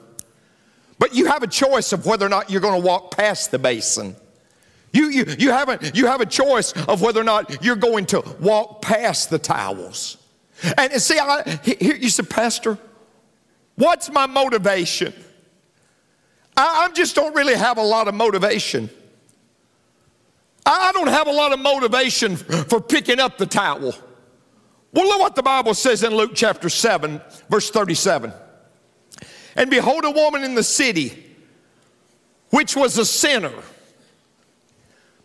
But 0.98 1.14
you 1.14 1.26
have 1.26 1.42
a 1.42 1.48
choice 1.48 1.92
of 1.92 2.06
whether 2.06 2.24
or 2.24 2.28
not 2.28 2.48
you're 2.48 2.60
going 2.60 2.80
to 2.80 2.86
walk 2.86 3.16
past 3.16 3.50
the 3.50 3.58
basin. 3.58 4.14
You, 4.92 5.08
you, 5.08 5.24
you, 5.38 5.50
have 5.50 5.68
a, 5.68 5.90
you 5.94 6.06
have 6.06 6.20
a 6.20 6.26
choice 6.26 6.72
of 6.86 7.02
whether 7.02 7.20
or 7.20 7.24
not 7.24 7.64
you're 7.64 7.76
going 7.76 8.06
to 8.06 8.22
walk 8.38 8.82
past 8.82 9.30
the 9.30 9.38
towels. 9.38 10.18
And, 10.78 10.92
see, 11.02 11.18
I, 11.18 11.58
here 11.64 11.96
you 11.96 12.08
said, 12.08 12.30
Pastor, 12.30 12.78
what's 13.74 14.10
my 14.10 14.26
motivation? 14.26 15.12
I, 16.56 16.86
I 16.88 16.92
just 16.92 17.16
don't 17.16 17.34
really 17.34 17.56
have 17.56 17.78
a 17.78 17.82
lot 17.82 18.06
of 18.06 18.14
motivation. 18.14 18.88
I, 20.64 20.92
don't 20.92 21.08
have 21.08 21.26
a 21.26 21.32
lot 21.32 21.52
of 21.52 21.58
motivation 21.58 22.36
for 22.36 22.80
picking 22.80 23.18
up 23.18 23.38
the 23.38 23.46
towel. 23.46 23.94
Well, 24.92 25.06
look 25.06 25.20
what 25.20 25.34
the 25.34 25.42
Bible 25.42 25.74
says 25.74 26.02
in 26.02 26.14
Luke 26.14 26.32
chapter 26.34 26.68
7, 26.68 27.20
verse 27.48 27.70
37. 27.70 28.32
And 29.56 29.70
behold, 29.70 30.04
a 30.04 30.10
woman 30.10 30.44
in 30.44 30.54
the 30.54 30.62
city, 30.62 31.24
which 32.50 32.76
was 32.76 32.98
a 32.98 33.04
sinner. 33.04 33.52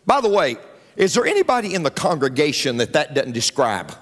By 0.06 0.20
the 0.20 0.28
way, 0.28 0.56
is 0.96 1.14
there 1.14 1.26
anybody 1.26 1.74
in 1.74 1.82
the 1.82 1.90
congregation 1.90 2.78
that 2.78 2.94
that 2.94 3.14
doesn't 3.14 3.32
describe? 3.32 3.92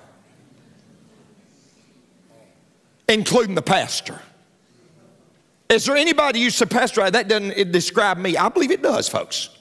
Including 3.08 3.54
the 3.54 3.62
pastor. 3.62 4.20
Is 5.68 5.84
there 5.84 5.96
anybody 5.96 6.38
you 6.38 6.50
say, 6.50 6.66
Pastor, 6.66 7.10
that 7.10 7.28
doesn't 7.28 7.72
describe 7.72 8.18
me? 8.18 8.36
I 8.36 8.48
believe 8.48 8.70
it 8.70 8.82
does, 8.82 9.08
folks. 9.08 9.55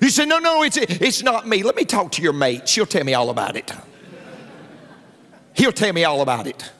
You 0.00 0.10
say, 0.10 0.24
no, 0.26 0.38
no, 0.38 0.62
it's, 0.62 0.76
it's 0.76 1.22
not 1.22 1.46
me. 1.46 1.62
Let 1.62 1.76
me 1.76 1.84
talk 1.84 2.12
to 2.12 2.22
your 2.22 2.32
mate. 2.32 2.68
She'll 2.68 2.86
tell 2.86 3.04
me 3.04 3.14
all 3.14 3.30
about 3.30 3.56
it. 3.56 3.72
He'll 5.54 5.72
tell 5.72 5.92
me 5.92 6.04
all 6.04 6.20
about 6.20 6.46
it. 6.46 6.70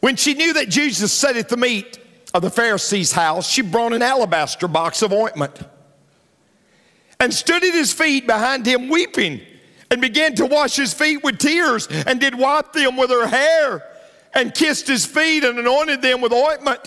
When 0.00 0.16
she 0.16 0.34
knew 0.34 0.52
that 0.54 0.68
Jesus 0.68 1.12
sat 1.12 1.36
at 1.36 1.48
the 1.48 1.56
meat 1.56 1.98
of 2.34 2.42
the 2.42 2.50
Pharisee's 2.50 3.12
house, 3.12 3.48
she 3.48 3.62
brought 3.62 3.92
an 3.92 4.02
alabaster 4.02 4.68
box 4.68 5.00
of 5.02 5.12
ointment 5.12 5.60
and 7.20 7.32
stood 7.32 7.62
at 7.62 7.72
his 7.72 7.92
feet 7.92 8.26
behind 8.26 8.66
him 8.66 8.88
weeping 8.88 9.40
and 9.90 10.00
began 10.00 10.34
to 10.34 10.46
wash 10.46 10.74
his 10.74 10.92
feet 10.92 11.22
with 11.22 11.38
tears 11.38 11.86
and 11.86 12.20
did 12.20 12.34
wipe 12.34 12.72
them 12.72 12.96
with 12.96 13.10
her 13.10 13.26
hair 13.26 13.82
and 14.34 14.54
kissed 14.54 14.88
his 14.88 15.06
feet 15.06 15.44
and 15.44 15.58
anointed 15.58 16.02
them 16.02 16.20
with 16.20 16.32
ointment. 16.32 16.84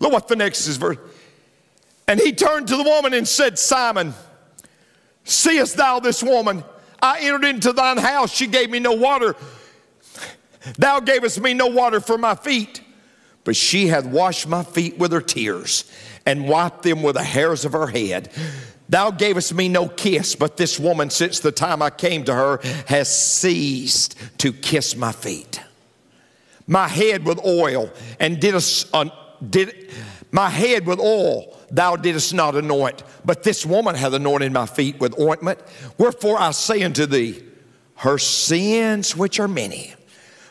Look 0.00 0.12
what 0.12 0.26
the 0.26 0.36
next 0.36 0.66
is 0.66 0.76
verse. 0.76 0.98
And 2.06 2.20
he 2.20 2.32
turned 2.32 2.68
to 2.68 2.76
the 2.76 2.82
woman 2.82 3.14
and 3.14 3.26
said, 3.26 3.58
Simon, 3.58 4.14
seest 5.24 5.76
thou 5.76 6.00
this 6.00 6.22
woman? 6.22 6.64
I 7.00 7.20
entered 7.20 7.44
into 7.44 7.72
thine 7.72 7.98
house. 7.98 8.32
She 8.32 8.46
gave 8.46 8.70
me 8.70 8.78
no 8.78 8.92
water 8.92 9.36
Thou 10.78 11.00
gavest 11.00 11.40
me 11.40 11.54
no 11.54 11.66
water 11.66 12.00
for 12.00 12.16
my 12.16 12.34
feet, 12.34 12.80
but 13.44 13.56
she 13.56 13.88
hath 13.88 14.06
washed 14.06 14.48
my 14.48 14.62
feet 14.62 14.98
with 14.98 15.12
her 15.12 15.20
tears 15.20 15.90
and 16.24 16.48
wiped 16.48 16.82
them 16.82 17.02
with 17.02 17.16
the 17.16 17.22
hairs 17.22 17.64
of 17.64 17.72
her 17.72 17.86
head. 17.86 18.30
Thou 18.88 19.10
gavest 19.10 19.54
me 19.54 19.68
no 19.68 19.88
kiss, 19.88 20.34
but 20.34 20.56
this 20.56 20.78
woman, 20.78 21.10
since 21.10 21.40
the 21.40 21.52
time 21.52 21.82
I 21.82 21.90
came 21.90 22.24
to 22.24 22.34
her, 22.34 22.60
has 22.86 23.14
ceased 23.14 24.16
to 24.38 24.52
kiss 24.52 24.96
my 24.96 25.12
feet. 25.12 25.60
My 26.66 26.88
head 26.88 27.26
with 27.26 27.44
oil, 27.44 27.90
and 28.18 28.40
didst 28.40 28.88
uh, 28.94 29.06
did 29.50 29.90
my 30.32 30.48
head 30.48 30.86
with 30.86 30.98
oil, 30.98 31.58
thou 31.74 31.96
didst 31.96 32.32
not 32.34 32.54
anoint, 32.54 33.02
but 33.24 33.42
this 33.42 33.66
woman 33.66 33.94
hath 33.94 34.12
anointed 34.12 34.52
my 34.52 34.66
feet 34.66 35.00
with 35.00 35.18
ointment. 35.18 35.58
Wherefore 35.98 36.38
I 36.38 36.52
say 36.52 36.82
unto 36.82 37.06
thee, 37.06 37.42
her 37.96 38.18
sins, 38.18 39.16
which 39.16 39.40
are 39.40 39.48
many, 39.48 39.94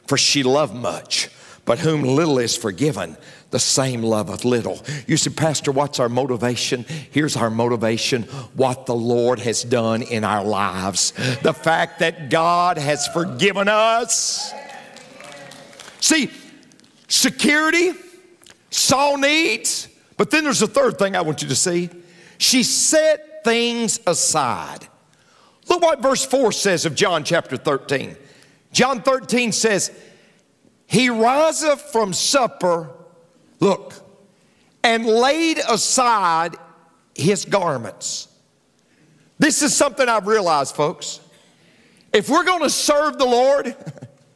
for 0.07 0.17
she 0.17 0.43
loved 0.43 0.75
much, 0.75 1.29
but 1.65 1.79
whom 1.79 2.03
little 2.03 2.39
is 2.39 2.55
forgiven, 2.55 3.17
the 3.51 3.59
same 3.59 4.01
loveth 4.01 4.43
little. 4.43 4.81
You 5.05 5.15
say, 5.15 5.29
Pastor, 5.29 5.71
what's 5.71 5.99
our 5.99 6.09
motivation? 6.09 6.85
Here's 7.11 7.37
our 7.37 7.51
motivation 7.51 8.23
what 8.55 8.87
the 8.87 8.95
Lord 8.95 9.39
has 9.39 9.63
done 9.63 10.01
in 10.01 10.23
our 10.23 10.43
lives. 10.43 11.11
The 11.43 11.53
fact 11.53 11.99
that 11.99 12.29
God 12.31 12.77
has 12.77 13.07
forgiven 13.09 13.67
us. 13.67 14.51
See, 15.99 16.31
security, 17.07 17.91
saw 18.71 19.15
needs, 19.15 19.87
but 20.23 20.31
then 20.31 20.45
there's 20.45 20.61
a 20.61 20.67
third 20.67 20.97
thing 20.97 21.17
I 21.17 21.21
want 21.21 21.41
you 21.41 21.49
to 21.49 21.55
see. 21.55 21.89
She 22.37 22.63
set 22.63 23.43
things 23.43 23.99
aside. 24.07 24.87
Look 25.67 25.81
what 25.81 26.01
verse 26.01 26.25
4 26.25 26.53
says 26.53 26.85
of 26.85 26.95
John 26.95 27.25
chapter 27.25 27.57
13. 27.57 28.15
John 28.71 29.01
13 29.01 29.51
says, 29.51 29.91
He 30.87 31.09
riseth 31.09 31.81
from 31.91 32.13
supper, 32.13 32.89
look, 33.59 33.95
and 34.81 35.05
laid 35.05 35.57
aside 35.57 36.55
his 37.13 37.43
garments. 37.43 38.29
This 39.39 39.61
is 39.61 39.75
something 39.75 40.07
I've 40.07 40.27
realized, 40.27 40.73
folks. 40.73 41.19
If 42.13 42.29
we're 42.29 42.45
going 42.45 42.63
to 42.63 42.69
serve 42.69 43.17
the 43.17 43.25
Lord, 43.25 43.75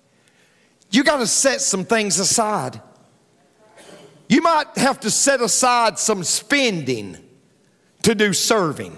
you 0.91 1.05
got 1.05 1.19
to 1.19 1.27
set 1.27 1.61
some 1.61 1.85
things 1.85 2.19
aside. 2.19 2.81
You 4.27 4.41
might 4.41 4.67
have 4.77 4.99
to 5.01 5.11
set 5.11 5.41
aside 5.41 5.97
some 5.99 6.23
spending 6.23 7.17
to 8.03 8.15
do 8.15 8.33
serving. 8.33 8.97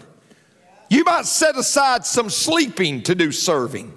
You 0.89 1.03
might 1.03 1.25
set 1.25 1.55
aside 1.55 2.05
some 2.05 2.29
sleeping 2.29 3.03
to 3.03 3.15
do 3.15 3.31
serving. 3.31 3.93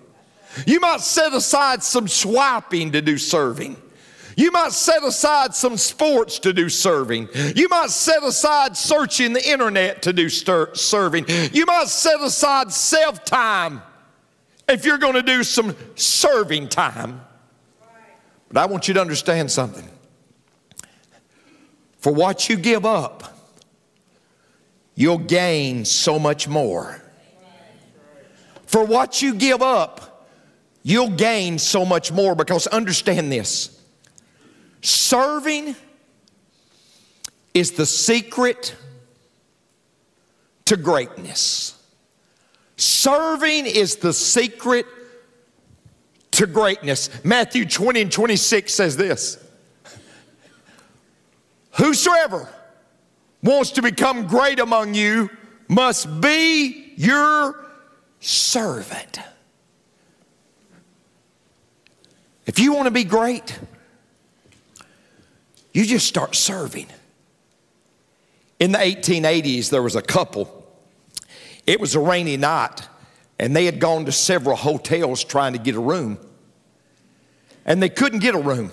You 0.67 0.81
might 0.81 1.01
set 1.01 1.33
aside 1.33 1.83
some 1.83 2.07
swiping 2.07 2.93
to 2.93 3.01
do 3.01 3.17
serving. 3.17 3.77
You 4.37 4.51
might 4.51 4.73
set 4.73 5.03
aside 5.03 5.55
some 5.55 5.77
sports 5.77 6.39
to 6.41 6.53
do 6.53 6.69
serving. 6.69 7.29
You 7.55 7.69
might 7.69 7.91
set 7.91 8.23
aside 8.23 8.77
searching 8.77 9.33
the 9.33 9.47
internet 9.47 10.03
to 10.03 10.13
do 10.13 10.29
stir- 10.29 10.75
serving. 10.75 11.27
You 11.53 11.67
might 11.67 11.89
set 11.89 12.21
aside 12.21 12.73
self 12.73 13.25
time 13.25 13.83
if 14.69 14.85
you're 14.85 14.99
going 14.99 15.15
to 15.15 15.23
do 15.23 15.43
some 15.43 15.75
serving 15.95 16.69
time. 16.69 17.21
But 18.49 18.59
I 18.59 18.67
want 18.67 18.89
you 18.89 18.95
to 18.95 19.01
understand 19.01 19.51
something. 19.51 19.89
For 22.03 22.13
what 22.13 22.49
you 22.49 22.57
give 22.57 22.85
up, 22.85 23.33
you'll 24.97 25.19
gain 25.19 25.85
so 25.85 26.19
much 26.19 26.49
more. 26.49 27.01
For 28.67 28.85
what 28.85 29.23
you 29.23 29.35
give 29.35 29.63
up, 29.63 30.27
you'll 30.83 31.11
gain 31.11 31.61
so 31.61 31.85
much 31.85 32.11
more 32.11 32.35
because 32.35 32.67
understand 32.67 33.31
this 33.31 33.81
serving 34.81 35.77
is 37.55 37.73
the 37.73 37.87
secret 37.87 38.75
to 40.65 40.77
greatness. 40.77 41.81
Serving 42.77 43.67
is 43.67 43.97
the 43.97 44.13
secret 44.13 44.87
to 46.33 46.49
greatness. 46.49 47.11
Matthew 47.25 47.65
20 47.65 48.03
and 48.03 48.11
26 48.11 48.75
says 48.75 48.97
this 48.97 49.42
Whosoever 51.73 52.49
wants 53.43 53.73
to 53.73 53.83
become 53.83 54.27
great 54.27 54.59
among 54.59 54.95
you 54.95 55.31
must 55.69 56.21
be 56.21 56.93
your 56.97 57.65
servant. 58.21 59.19
If 62.47 62.59
you 62.59 62.73
want 62.75 62.87
to 62.87 62.91
be 62.91 63.05
great, 63.05 63.59
You 65.73 65.87
just 65.87 66.07
start 66.07 66.35
serving. 66.35 66.87
In 68.61 68.73
the 68.73 68.79
1880s, 68.79 69.71
there 69.71 69.83
was 69.83 69.97
a 69.97 70.03
couple. 70.03 70.67
It 71.67 71.81
was 71.81 71.95
a 71.95 72.01
rainy 72.01 72.37
night, 72.37 72.89
and 73.39 73.57
they 73.57 73.65
had 73.65 73.81
gone 73.81 74.05
to 74.05 74.13
several 74.13 74.57
hotels 74.57 75.25
trying 75.25 75.55
to 75.55 75.59
get 75.59 75.75
a 75.75 75.81
room. 75.81 76.19
And 77.65 77.83
they 77.83 77.89
couldn't 77.89 78.19
get 78.19 78.35
a 78.35 78.39
room. 78.39 78.71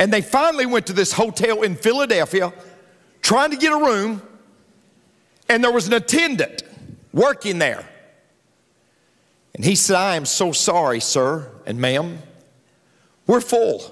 And 0.00 0.10
they 0.10 0.22
finally 0.22 0.64
went 0.64 0.86
to 0.86 0.94
this 0.94 1.12
hotel 1.12 1.62
in 1.62 1.76
Philadelphia 1.76 2.54
trying 3.20 3.50
to 3.50 3.58
get 3.58 3.70
a 3.70 3.76
room, 3.76 4.22
and 5.46 5.62
there 5.62 5.70
was 5.70 5.88
an 5.88 5.92
attendant 5.92 6.62
working 7.12 7.58
there. 7.58 7.86
And 9.54 9.62
he 9.62 9.76
said, 9.76 9.96
I 9.96 10.16
am 10.16 10.24
so 10.24 10.52
sorry, 10.52 11.00
sir 11.00 11.52
and 11.66 11.78
ma'am. 11.78 12.18
We're 13.26 13.42
full. 13.42 13.82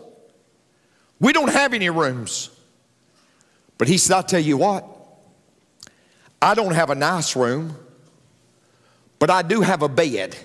We 1.20 1.34
don't 1.34 1.50
have 1.50 1.74
any 1.74 1.90
rooms. 1.90 2.48
But 3.76 3.86
he 3.86 3.98
said, 3.98 4.16
I'll 4.16 4.22
tell 4.22 4.40
you 4.40 4.56
what, 4.56 4.86
I 6.40 6.54
don't 6.54 6.72
have 6.72 6.88
a 6.88 6.94
nice 6.94 7.36
room, 7.36 7.76
but 9.18 9.28
I 9.28 9.42
do 9.42 9.60
have 9.60 9.82
a 9.82 9.90
bed. 9.90 10.38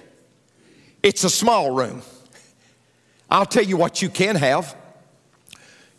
It's 1.01 1.23
a 1.23 1.29
small 1.29 1.71
room. 1.71 2.01
I'll 3.29 3.45
tell 3.45 3.63
you 3.63 3.77
what 3.77 4.01
you 4.01 4.09
can 4.09 4.35
have. 4.35 4.75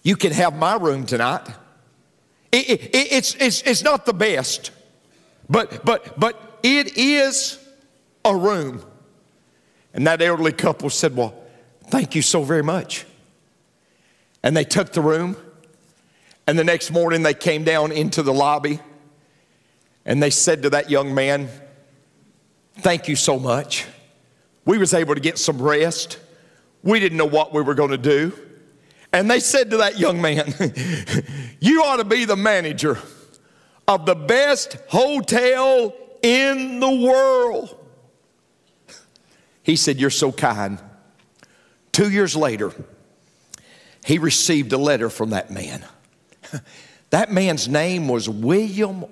You 0.04 0.16
can 0.16 0.32
have 0.32 0.54
my 0.54 0.76
room 0.76 1.06
tonight. 1.06 1.48
It, 2.52 2.70
it, 2.70 2.90
it's, 2.94 3.34
it's, 3.34 3.62
it's 3.62 3.82
not 3.82 4.06
the 4.06 4.12
best, 4.12 4.70
but, 5.50 5.84
but, 5.84 6.20
but 6.20 6.60
it 6.62 6.96
is 6.96 7.58
a 8.24 8.36
room. 8.36 8.84
And 9.92 10.06
that 10.06 10.22
elderly 10.22 10.52
couple 10.52 10.90
said, 10.90 11.16
Well, 11.16 11.34
thank 11.88 12.14
you 12.14 12.22
so 12.22 12.44
very 12.44 12.62
much. 12.62 13.06
And 14.42 14.56
they 14.56 14.64
took 14.64 14.92
the 14.92 15.00
room. 15.00 15.36
And 16.46 16.58
the 16.58 16.64
next 16.64 16.90
morning 16.90 17.22
they 17.22 17.34
came 17.34 17.64
down 17.64 17.90
into 17.90 18.22
the 18.22 18.32
lobby 18.32 18.78
and 20.04 20.22
they 20.22 20.28
said 20.28 20.62
to 20.64 20.70
that 20.70 20.90
young 20.90 21.14
man, 21.14 21.48
Thank 22.76 23.08
you 23.08 23.16
so 23.16 23.38
much. 23.38 23.86
We 24.66 24.76
was 24.76 24.92
able 24.92 25.14
to 25.14 25.20
get 25.20 25.38
some 25.38 25.62
rest. 25.62 26.18
We 26.82 27.00
didn't 27.00 27.16
know 27.16 27.24
what 27.24 27.54
we 27.54 27.62
were 27.62 27.74
going 27.74 27.90
to 27.90 27.98
do. 27.98 28.32
And 29.14 29.30
they 29.30 29.38
said 29.38 29.70
to 29.70 29.76
that 29.76 29.96
young 29.96 30.20
man, 30.20 30.52
You 31.60 31.84
ought 31.84 31.98
to 31.98 32.04
be 32.04 32.24
the 32.24 32.34
manager 32.34 32.98
of 33.86 34.06
the 34.06 34.16
best 34.16 34.76
hotel 34.88 35.94
in 36.20 36.80
the 36.80 36.90
world. 36.90 37.78
He 39.62 39.76
said, 39.76 40.00
You're 40.00 40.10
so 40.10 40.32
kind. 40.32 40.80
Two 41.92 42.10
years 42.10 42.34
later, 42.34 42.72
he 44.04 44.18
received 44.18 44.72
a 44.72 44.78
letter 44.78 45.08
from 45.08 45.30
that 45.30 45.50
man. 45.50 45.84
That 47.10 47.30
man's 47.30 47.68
name 47.68 48.08
was 48.08 48.28
William 48.28 49.04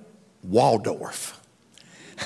Waldorf. 0.42 1.40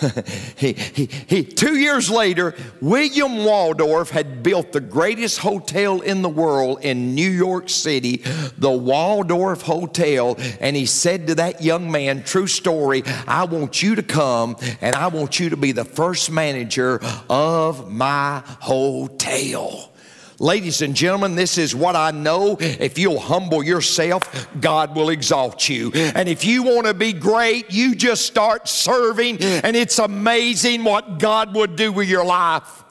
he, 0.56 0.72
he, 0.72 1.06
he, 1.26 1.44
two 1.44 1.76
years 1.76 2.10
later, 2.10 2.54
William 2.80 3.44
Waldorf 3.44 4.10
had 4.10 4.42
built 4.42 4.72
the 4.72 4.80
greatest 4.80 5.38
hotel 5.38 6.00
in 6.00 6.22
the 6.22 6.28
world 6.28 6.80
in 6.82 7.14
New 7.14 7.30
York 7.30 7.68
City, 7.68 8.22
the 8.58 8.70
Waldorf 8.70 9.62
Hotel. 9.62 10.36
And 10.60 10.76
he 10.76 10.86
said 10.86 11.26
to 11.28 11.34
that 11.36 11.62
young 11.62 11.90
man, 11.90 12.22
True 12.22 12.46
story, 12.46 13.02
I 13.26 13.44
want 13.44 13.82
you 13.82 13.94
to 13.94 14.02
come 14.02 14.56
and 14.80 14.94
I 14.94 15.08
want 15.08 15.40
you 15.40 15.50
to 15.50 15.56
be 15.56 15.72
the 15.72 15.84
first 15.84 16.30
manager 16.30 17.00
of 17.28 17.90
my 17.90 18.42
hotel. 18.60 19.92
Ladies 20.38 20.82
and 20.82 20.94
gentlemen, 20.94 21.34
this 21.34 21.56
is 21.56 21.74
what 21.74 21.96
I 21.96 22.10
know. 22.10 22.58
If 22.60 22.98
you'll 22.98 23.18
humble 23.18 23.62
yourself, 23.62 24.48
God 24.60 24.94
will 24.94 25.08
exalt 25.08 25.68
you. 25.68 25.90
And 25.94 26.28
if 26.28 26.44
you 26.44 26.62
want 26.62 26.86
to 26.86 26.94
be 26.94 27.14
great, 27.14 27.70
you 27.70 27.94
just 27.94 28.26
start 28.26 28.68
serving, 28.68 29.38
and 29.40 29.74
it's 29.74 29.98
amazing 29.98 30.84
what 30.84 31.18
God 31.18 31.54
would 31.54 31.76
do 31.76 31.90
with 31.90 32.08
your 32.08 32.24
life. 32.24 32.84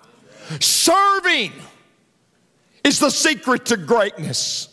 Serving 0.60 1.52
is 2.84 3.00
the 3.00 3.10
secret 3.10 3.66
to 3.68 3.78
greatness. 3.78 4.70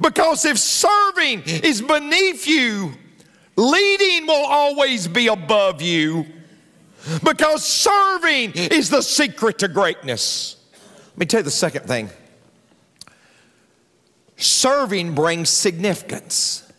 Because 0.00 0.44
if 0.44 0.58
serving 0.58 1.42
is 1.42 1.82
beneath 1.82 2.46
you, 2.46 2.92
leading 3.56 4.26
will 4.26 4.46
always 4.46 5.08
be 5.08 5.28
above 5.28 5.82
you. 5.82 6.26
Because 7.24 7.64
serving 7.64 8.52
is 8.52 8.90
the 8.90 9.00
secret 9.00 9.58
to 9.60 9.68
greatness. 9.68 10.56
Let 11.10 11.18
me 11.18 11.26
tell 11.26 11.40
you 11.40 11.44
the 11.44 11.50
second 11.50 11.86
thing 11.86 12.08
serving 14.42 15.14
brings 15.14 15.50
significance. 15.50 16.70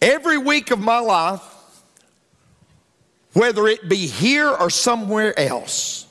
Every 0.00 0.38
week 0.38 0.70
of 0.70 0.78
my 0.78 0.98
life, 0.98 1.42
whether 3.32 3.66
it 3.66 3.88
be 3.88 4.06
here 4.06 4.48
or 4.48 4.70
somewhere 4.70 5.38
else, 5.38 6.06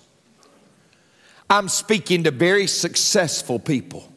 I'm 1.49 1.69
speaking 1.69 2.23
to 2.23 2.32
very 2.32 2.67
successful 2.67 3.60
people. 3.60 4.10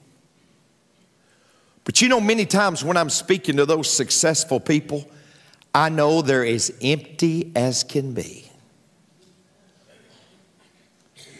But 1.85 2.01
you 2.01 2.09
know, 2.09 2.21
many 2.21 2.47
times 2.47 2.83
when 2.83 2.97
I'm 2.97 3.11
speaking 3.11 3.57
to 3.57 3.67
those 3.67 3.89
successful 3.89 4.59
people, 4.59 5.09
I 5.75 5.89
know 5.89 6.23
they're 6.23 6.45
as 6.45 6.73
empty 6.83 7.53
as 7.55 7.85
can 7.85 8.13
be. 8.13 8.51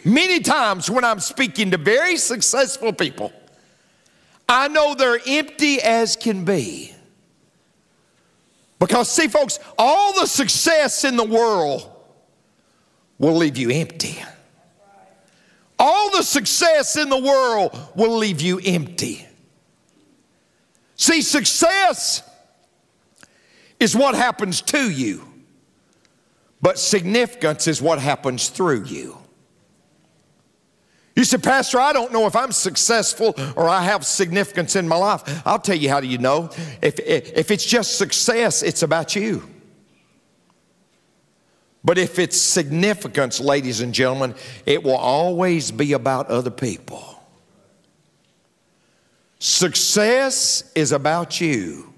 Many 0.05 0.39
times 0.41 0.89
when 0.89 1.03
I'm 1.03 1.19
speaking 1.19 1.73
to 1.73 1.79
very 1.79 2.17
successful 2.17 2.93
people, 2.93 3.33
I 4.49 4.69
know 4.69 4.95
they're 4.95 5.21
empty 5.27 5.81
as 5.81 6.17
can 6.17 6.45
be. 6.45 6.93
Because, 8.79 9.11
see, 9.11 9.29
folks, 9.29 9.59
all 9.79 10.13
the 10.21 10.27
success 10.27 11.05
in 11.05 11.17
the 11.17 11.25
world 11.25 11.91
will 13.19 13.37
leave 13.37 13.57
you 13.57 13.71
empty. 13.71 14.19
All 15.79 16.11
the 16.11 16.23
success 16.23 16.97
in 16.97 17.09
the 17.09 17.19
world 17.19 17.77
will 17.95 18.17
leave 18.17 18.41
you 18.41 18.61
empty. 18.65 19.27
See, 20.97 21.21
success 21.23 22.23
is 23.79 23.95
what 23.95 24.15
happens 24.15 24.63
to 24.63 24.91
you, 24.91 25.27
but 26.63 26.79
significance 26.79 27.67
is 27.67 27.83
what 27.83 27.99
happens 27.99 28.49
through 28.49 28.85
you. 28.85 29.19
You 31.17 31.25
said, 31.25 31.43
Pastor, 31.43 31.81
I 31.81 31.95
don't 31.95 32.13
know 32.13 32.27
if 32.27 32.37
I'm 32.37 32.53
successful 32.53 33.35
or 33.57 33.69
I 33.69 33.83
have 33.83 34.05
significance 34.05 34.77
in 34.77 34.87
my 34.87 34.97
life. 34.97 35.43
I'll 35.47 35.59
tell 35.59 35.75
you 35.75 35.89
how 35.89 36.01
do 36.01 36.07
you 36.07 36.19
know. 36.19 36.51
If, 36.83 37.01
if 37.01 37.51
it's 37.51 37.65
just 37.65 37.97
success, 37.97 38.63
it's 38.63 38.83
about 38.83 39.17
you. 39.17 39.43
But 41.83 41.97
if 41.97 42.19
it's 42.19 42.39
significance, 42.39 43.41
ladies 43.41 43.81
and 43.81 43.95
gentlemen, 43.95 44.35
it 44.67 44.83
will 44.83 44.97
always 44.97 45.71
be 45.71 45.95
about 45.95 46.29
other 46.29 46.51
people. 46.51 47.23
Success 49.39 50.71
is 50.75 50.93
about 50.93 51.41
you, 51.41 51.95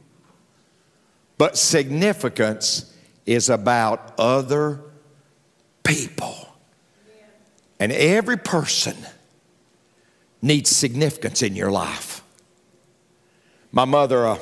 but 1.38 1.56
significance 1.56 2.94
is 3.26 3.48
about 3.48 4.12
other 4.18 4.82
people. 5.82 6.47
And 7.80 7.92
every 7.92 8.36
person 8.36 8.96
needs 10.42 10.70
significance 10.70 11.42
in 11.42 11.54
your 11.54 11.70
life. 11.70 12.22
My 13.70 13.84
mother, 13.84 14.26
uh, 14.26 14.38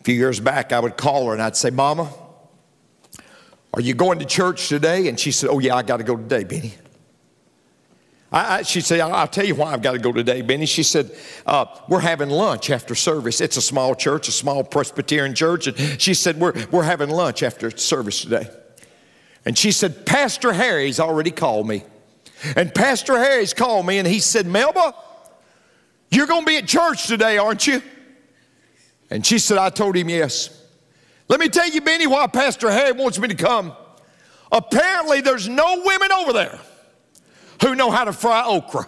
a 0.00 0.04
few 0.04 0.14
years 0.14 0.38
back, 0.38 0.72
I 0.72 0.80
would 0.80 0.96
call 0.96 1.26
her 1.26 1.32
and 1.32 1.42
I'd 1.42 1.56
say, 1.56 1.70
Mama, 1.70 2.12
are 3.74 3.80
you 3.80 3.94
going 3.94 4.18
to 4.20 4.24
church 4.24 4.68
today? 4.68 5.08
And 5.08 5.18
she 5.18 5.32
said, 5.32 5.50
Oh, 5.50 5.58
yeah, 5.58 5.74
I 5.74 5.82
got 5.82 5.98
to 5.98 6.04
go 6.04 6.16
today, 6.16 6.44
Benny. 6.44 6.74
I, 8.32 8.58
I, 8.58 8.62
she 8.62 8.80
said, 8.80 9.00
I'll 9.00 9.28
tell 9.28 9.44
you 9.44 9.54
why 9.54 9.72
I've 9.72 9.82
got 9.82 9.92
to 9.92 9.98
go 9.98 10.12
today, 10.12 10.42
Benny. 10.42 10.66
She 10.66 10.82
said, 10.82 11.10
uh, 11.46 11.66
We're 11.88 12.00
having 12.00 12.28
lunch 12.28 12.70
after 12.70 12.94
service. 12.94 13.40
It's 13.40 13.56
a 13.56 13.62
small 13.62 13.94
church, 13.94 14.28
a 14.28 14.32
small 14.32 14.62
Presbyterian 14.64 15.34
church. 15.34 15.66
And 15.66 16.00
she 16.00 16.14
said, 16.14 16.38
We're, 16.38 16.54
we're 16.70 16.84
having 16.84 17.10
lunch 17.10 17.42
after 17.42 17.70
service 17.76 18.22
today. 18.22 18.48
And 19.46 19.56
she 19.56 19.70
said, 19.70 20.04
Pastor 20.04 20.52
Harry's 20.52 20.98
already 20.98 21.30
called 21.30 21.68
me. 21.68 21.84
And 22.56 22.74
Pastor 22.74 23.16
Harry's 23.16 23.54
called 23.54 23.86
me 23.86 23.98
and 23.98 24.06
he 24.06 24.18
said, 24.18 24.44
Melba, 24.44 24.94
you're 26.10 26.26
going 26.26 26.42
to 26.42 26.46
be 26.46 26.56
at 26.56 26.66
church 26.66 27.06
today, 27.06 27.38
aren't 27.38 27.66
you? 27.66 27.80
And 29.08 29.24
she 29.24 29.38
said, 29.38 29.56
I 29.56 29.70
told 29.70 29.96
him 29.96 30.08
yes. 30.08 30.64
Let 31.28 31.38
me 31.38 31.48
tell 31.48 31.68
you, 31.70 31.80
Benny, 31.80 32.08
why 32.08 32.26
Pastor 32.26 32.70
Harry 32.70 32.92
wants 32.92 33.18
me 33.20 33.28
to 33.28 33.34
come. 33.34 33.72
Apparently, 34.50 35.20
there's 35.20 35.48
no 35.48 35.82
women 35.84 36.12
over 36.12 36.32
there 36.32 36.58
who 37.62 37.74
know 37.74 37.90
how 37.90 38.04
to 38.04 38.12
fry 38.12 38.44
okra. 38.44 38.86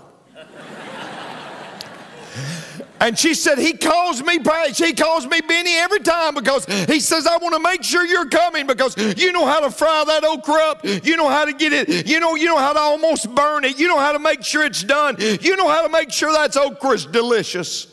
And 3.00 3.18
she 3.18 3.34
said, 3.34 3.58
He 3.58 3.74
calls 3.74 4.22
me 4.22 4.38
Paige. 4.38 4.78
He 4.78 4.92
calls 4.92 5.26
me 5.26 5.40
Benny 5.40 5.76
every 5.76 6.00
time 6.00 6.34
because 6.34 6.64
he 6.86 7.00
says, 7.00 7.26
I 7.26 7.36
want 7.38 7.54
to 7.54 7.60
make 7.60 7.82
sure 7.82 8.04
you're 8.04 8.28
coming 8.28 8.66
because 8.66 8.96
you 9.16 9.32
know 9.32 9.46
how 9.46 9.60
to 9.60 9.70
fry 9.70 10.04
that 10.06 10.24
okra 10.24 10.54
up. 10.54 10.84
You 10.84 11.16
know 11.16 11.28
how 11.28 11.44
to 11.44 11.52
get 11.52 11.72
it. 11.72 12.06
You 12.06 12.20
know, 12.20 12.34
you 12.34 12.46
know 12.46 12.58
how 12.58 12.72
to 12.72 12.78
almost 12.78 13.32
burn 13.34 13.64
it. 13.64 13.78
You 13.78 13.88
know 13.88 13.98
how 13.98 14.12
to 14.12 14.18
make 14.18 14.42
sure 14.42 14.64
it's 14.64 14.82
done. 14.82 15.16
You 15.18 15.56
know 15.56 15.68
how 15.68 15.82
to 15.82 15.88
make 15.88 16.10
sure 16.10 16.32
that 16.32 16.56
okra 16.56 16.90
is 16.90 17.06
delicious. 17.06 17.86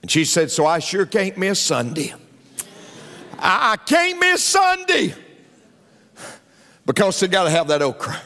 And 0.00 0.10
she 0.10 0.24
said, 0.24 0.50
So 0.50 0.66
I 0.66 0.78
sure 0.78 1.06
can't 1.06 1.36
miss 1.36 1.60
Sunday. 1.60 2.14
I, 3.38 3.72
I 3.72 3.76
can't 3.76 4.18
miss 4.18 4.42
Sunday 4.42 5.14
because 6.86 7.20
they 7.20 7.28
got 7.28 7.44
to 7.44 7.50
have 7.50 7.68
that 7.68 7.82
okra. 7.82 8.20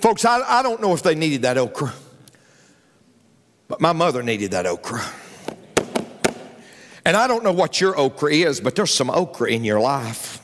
Folks, 0.00 0.24
I, 0.24 0.40
I 0.40 0.62
don't 0.62 0.80
know 0.80 0.92
if 0.92 1.02
they 1.02 1.14
needed 1.14 1.42
that 1.42 1.56
okra, 1.56 1.92
but 3.68 3.80
my 3.80 3.92
mother 3.92 4.22
needed 4.22 4.52
that 4.52 4.66
okra. 4.66 5.02
And 7.06 7.16
I 7.16 7.26
don't 7.26 7.44
know 7.44 7.52
what 7.52 7.80
your 7.80 7.98
okra 7.98 8.32
is, 8.32 8.60
but 8.60 8.74
there's 8.74 8.92
some 8.92 9.10
okra 9.10 9.50
in 9.50 9.64
your 9.64 9.80
life. 9.80 10.40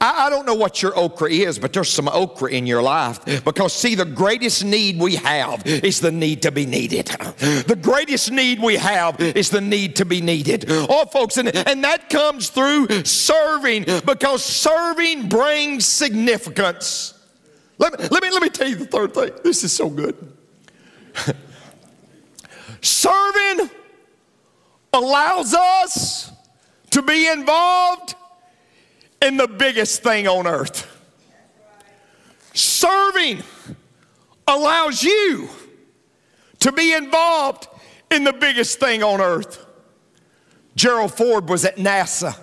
I, 0.00 0.30
don't 0.30 0.46
know 0.46 0.54
what 0.54 0.80
your 0.80 0.96
okra 0.96 1.30
is, 1.30 1.58
but 1.58 1.72
there's 1.72 1.90
some 1.90 2.08
okra 2.08 2.50
in 2.52 2.66
your 2.66 2.82
life. 2.82 3.24
Because, 3.44 3.72
see, 3.72 3.94
the 3.94 4.04
greatest 4.04 4.64
need 4.64 4.98
we 4.98 5.16
have 5.16 5.66
is 5.66 6.00
the 6.00 6.12
need 6.12 6.42
to 6.42 6.52
be 6.52 6.66
needed. 6.66 7.06
The 7.06 7.78
greatest 7.80 8.30
need 8.30 8.60
we 8.60 8.76
have 8.76 9.20
is 9.20 9.50
the 9.50 9.60
need 9.60 9.96
to 9.96 10.04
be 10.04 10.20
needed. 10.20 10.66
Oh, 10.68 11.04
folks, 11.06 11.36
and, 11.36 11.48
and 11.48 11.82
that 11.82 12.10
comes 12.10 12.50
through 12.50 13.04
serving 13.04 13.86
because 14.04 14.44
serving 14.44 15.28
brings 15.28 15.84
significance. 15.84 17.14
Let 17.78 17.98
me, 17.98 18.08
let, 18.08 18.22
me, 18.22 18.30
let 18.30 18.42
me 18.42 18.50
tell 18.50 18.68
you 18.68 18.76
the 18.76 18.86
third 18.86 19.14
thing. 19.14 19.30
This 19.42 19.64
is 19.64 19.72
so 19.72 19.88
good. 19.88 20.16
serving 22.80 23.70
allows 24.92 25.54
us 25.54 26.32
to 26.90 27.02
be 27.02 27.28
involved 27.28 28.14
in 29.22 29.36
the 29.36 29.48
biggest 29.48 30.02
thing 30.02 30.26
on 30.26 30.46
earth. 30.46 30.86
Serving 32.54 33.42
allows 34.46 35.02
you 35.02 35.48
to 36.60 36.72
be 36.72 36.94
involved 36.94 37.68
in 38.10 38.24
the 38.24 38.32
biggest 38.32 38.80
thing 38.80 39.02
on 39.02 39.20
earth. 39.20 39.64
Gerald 40.74 41.14
Ford 41.14 41.48
was 41.48 41.64
at 41.64 41.76
NASA. 41.76 42.36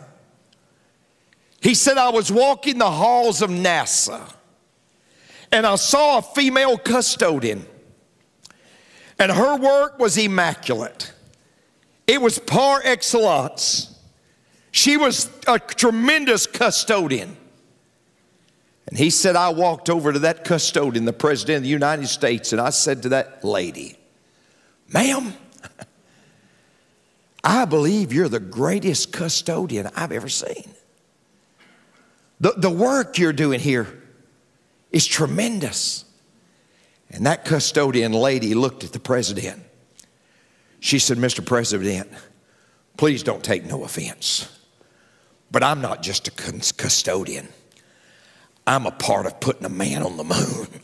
He 1.62 1.74
said, 1.74 1.98
I 1.98 2.10
was 2.10 2.32
walking 2.32 2.78
the 2.78 2.91
halls 2.91 3.41
of 3.41 3.50
NASA 3.50 4.32
and 5.52 5.65
I 5.65 5.76
saw 5.76 6.17
a 6.17 6.21
female 6.21 6.78
custodian, 6.78 7.65
and 9.19 9.32
her 9.32 9.58
work 9.58 9.99
was 9.99 10.17
immaculate. 10.17 11.13
It 12.08 12.21
was 12.21 12.38
par 12.39 12.82
excellence. 12.84 13.97
She 14.71 14.97
was 14.97 15.30
a 15.47 15.58
tremendous 15.58 16.47
custodian. 16.47 17.38
And 18.88 18.97
he 18.97 19.10
said, 19.10 19.36
I 19.36 19.49
walked 19.49 19.89
over 19.89 20.13
to 20.13 20.19
that 20.19 20.43
custodian, 20.43 21.06
the 21.06 21.13
President 21.13 21.58
of 21.58 21.63
the 21.63 21.69
United 21.69 22.08
States, 22.08 22.51
and 22.51 22.62
I 22.62 22.69
said 22.69 23.04
to 23.04 23.10
that 23.10 23.43
lady, 23.43 23.97
Ma'am, 24.93 25.34
I 27.43 27.65
believe 27.65 28.13
you're 28.13 28.30
the 28.30 28.39
greatest 28.39 29.12
custodian 29.12 29.89
I've 29.95 30.12
ever 30.12 30.30
seen. 30.30 30.69
The, 32.39 32.54
the 32.56 32.69
work 32.69 33.17
you're 33.17 33.34
doing 33.34 33.60
here 33.60 34.01
is 34.91 35.06
tremendous. 35.08 36.04
And 37.09 37.25
that 37.25 37.45
custodian 37.45 38.11
lady 38.11 38.53
looked 38.53 38.83
at 38.83 38.91
the 38.91 38.99
president. 38.99 39.63
She 40.79 40.99
said, 40.99 41.17
Mr. 41.17 41.45
President, 41.45 42.09
please 42.97 43.23
don't 43.23 43.43
take 43.43 43.65
no 43.65 43.83
offense. 43.83 44.51
But 45.51 45.63
I'm 45.63 45.81
not 45.81 46.03
just 46.03 46.27
a 46.27 46.31
custodian, 46.31 47.47
I'm 48.67 48.85
a 48.85 48.91
part 48.91 49.25
of 49.25 49.39
putting 49.39 49.65
a 49.65 49.69
man 49.69 50.03
on 50.03 50.17
the 50.17 50.23
moon. 50.23 50.81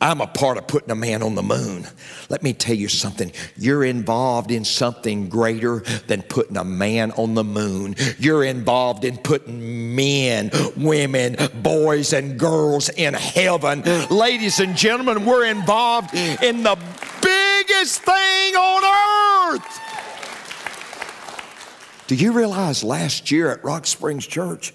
I'm 0.00 0.20
a 0.20 0.26
part 0.26 0.58
of 0.58 0.66
putting 0.66 0.90
a 0.90 0.94
man 0.94 1.22
on 1.22 1.34
the 1.34 1.42
moon. 1.42 1.86
Let 2.28 2.42
me 2.42 2.52
tell 2.52 2.74
you 2.74 2.88
something. 2.88 3.32
You're 3.56 3.84
involved 3.84 4.50
in 4.50 4.64
something 4.64 5.28
greater 5.28 5.80
than 6.06 6.22
putting 6.22 6.56
a 6.56 6.64
man 6.64 7.12
on 7.12 7.34
the 7.34 7.44
moon. 7.44 7.96
You're 8.18 8.44
involved 8.44 9.04
in 9.04 9.16
putting 9.18 9.94
men, 9.94 10.50
women, 10.76 11.36
boys, 11.62 12.12
and 12.12 12.38
girls 12.38 12.88
in 12.88 13.14
heaven. 13.14 13.82
Ladies 14.10 14.60
and 14.60 14.76
gentlemen, 14.76 15.24
we're 15.24 15.46
involved 15.46 16.14
in 16.14 16.62
the 16.62 16.76
biggest 17.22 18.02
thing 18.02 18.56
on 18.56 19.54
earth. 19.54 19.80
Do 22.06 22.14
you 22.14 22.32
realize 22.32 22.84
last 22.84 23.30
year 23.30 23.50
at 23.50 23.64
Rock 23.64 23.86
Springs 23.86 24.26
Church, 24.26 24.74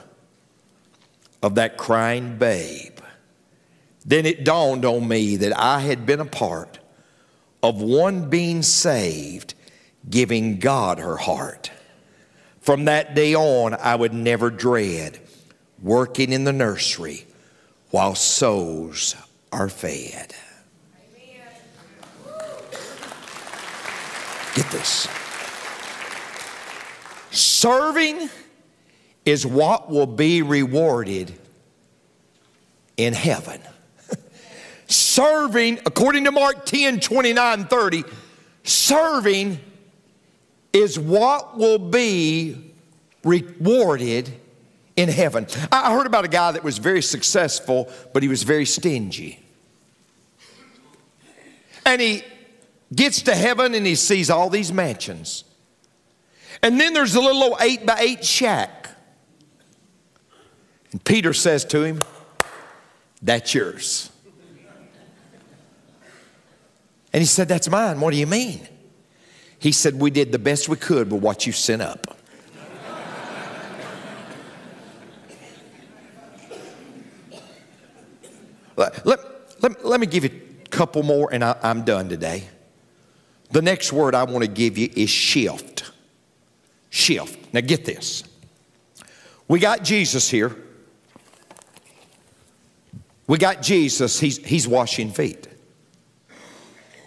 of 1.41 1.55
that 1.55 1.77
crying 1.77 2.37
babe. 2.37 2.99
Then 4.05 4.25
it 4.25 4.43
dawned 4.43 4.85
on 4.85 5.07
me 5.07 5.35
that 5.37 5.57
I 5.57 5.79
had 5.79 6.05
been 6.05 6.19
a 6.19 6.25
part 6.25 6.79
of 7.63 7.81
one 7.81 8.29
being 8.29 8.61
saved, 8.61 9.55
giving 10.07 10.59
God 10.59 10.99
her 10.99 11.17
heart. 11.17 11.71
From 12.61 12.85
that 12.85 13.15
day 13.15 13.35
on, 13.35 13.73
I 13.73 13.95
would 13.95 14.13
never 14.13 14.49
dread 14.49 15.19
working 15.81 16.31
in 16.31 16.43
the 16.43 16.53
nursery 16.53 17.25
while 17.91 18.15
souls 18.15 19.15
are 19.51 19.69
fed. 19.69 20.35
Get 24.55 24.71
this. 24.71 25.07
Serving 27.31 28.29
is 29.25 29.45
what 29.45 29.89
will 29.89 30.07
be 30.07 30.41
rewarded 30.41 31.33
in 32.97 33.13
heaven. 33.13 33.59
serving, 34.87 35.79
according 35.85 36.23
to 36.25 36.31
Mark 36.31 36.65
10 36.65 36.99
29 36.99 37.65
30, 37.65 38.03
serving 38.63 39.59
is 40.73 40.99
what 40.99 41.57
will 41.57 41.79
be 41.79 42.73
rewarded 43.23 44.31
in 44.95 45.09
heaven. 45.09 45.47
I 45.71 45.91
heard 45.91 46.05
about 46.05 46.25
a 46.25 46.29
guy 46.29 46.51
that 46.51 46.63
was 46.63 46.77
very 46.77 47.01
successful, 47.01 47.91
but 48.13 48.23
he 48.23 48.29
was 48.29 48.43
very 48.43 48.65
stingy. 48.65 49.39
And 51.85 52.01
he 52.01 52.23
gets 52.93 53.21
to 53.23 53.35
heaven 53.35 53.73
and 53.73 53.85
he 53.85 53.95
sees 53.95 54.29
all 54.29 54.49
these 54.49 54.71
mansions. 54.71 55.43
And 56.61 56.79
then 56.79 56.93
there's 56.93 57.15
a 57.15 57.21
little 57.21 57.43
old 57.43 57.57
eight 57.61 57.85
by 57.85 57.97
eight 57.99 58.25
shack. 58.25 58.89
And 60.95 61.03
Peter 61.03 61.33
says 61.33 61.65
to 61.65 61.83
him, 61.83 61.99
That's 63.21 63.53
yours. 63.53 64.09
And 67.11 67.21
he 67.21 67.25
said, 67.25 67.49
That's 67.49 67.67
mine. 67.67 67.99
What 67.99 68.11
do 68.11 68.17
you 68.17 68.25
mean? 68.25 68.65
He 69.59 69.73
said, 69.73 69.99
We 69.99 70.09
did 70.09 70.31
the 70.31 70.39
best 70.39 70.69
we 70.69 70.77
could 70.77 71.11
with 71.11 71.21
what 71.21 71.45
you 71.45 71.51
sent 71.51 71.81
up. 71.81 72.17
let, 78.77 79.05
let, 79.05 79.19
let, 79.61 79.85
let, 79.85 79.99
me 79.99 80.07
give 80.07 80.23
you 80.23 80.29
a 80.65 80.69
couple 80.69 81.03
more 81.03 81.27
and 81.33 81.43
I, 81.43 81.57
I'm 81.61 81.83
done 81.83 82.07
today. 82.07 82.45
The 83.51 83.61
next 83.61 83.91
word 83.91 84.15
I 84.15 84.23
want 84.23 84.45
to 84.45 84.49
give 84.49 84.77
you 84.77 84.89
is 84.95 85.09
shift. 85.09 85.91
Shift. 86.89 87.53
Now 87.53 87.59
get 87.59 87.83
this. 87.83 88.23
We 89.49 89.59
got 89.59 89.83
Jesus 89.83 90.29
here. 90.29 90.55
We 93.27 93.37
got 93.37 93.61
Jesus, 93.61 94.19
he's, 94.19 94.37
he's 94.37 94.67
washing 94.67 95.11
feet. 95.11 95.47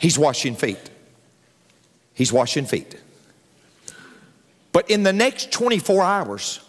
He's 0.00 0.18
washing 0.18 0.54
feet. 0.54 0.90
He's 2.14 2.32
washing 2.32 2.66
feet. 2.66 2.96
But 4.72 4.90
in 4.90 5.02
the 5.02 5.12
next 5.12 5.52
24 5.52 6.02
hours, 6.02 6.60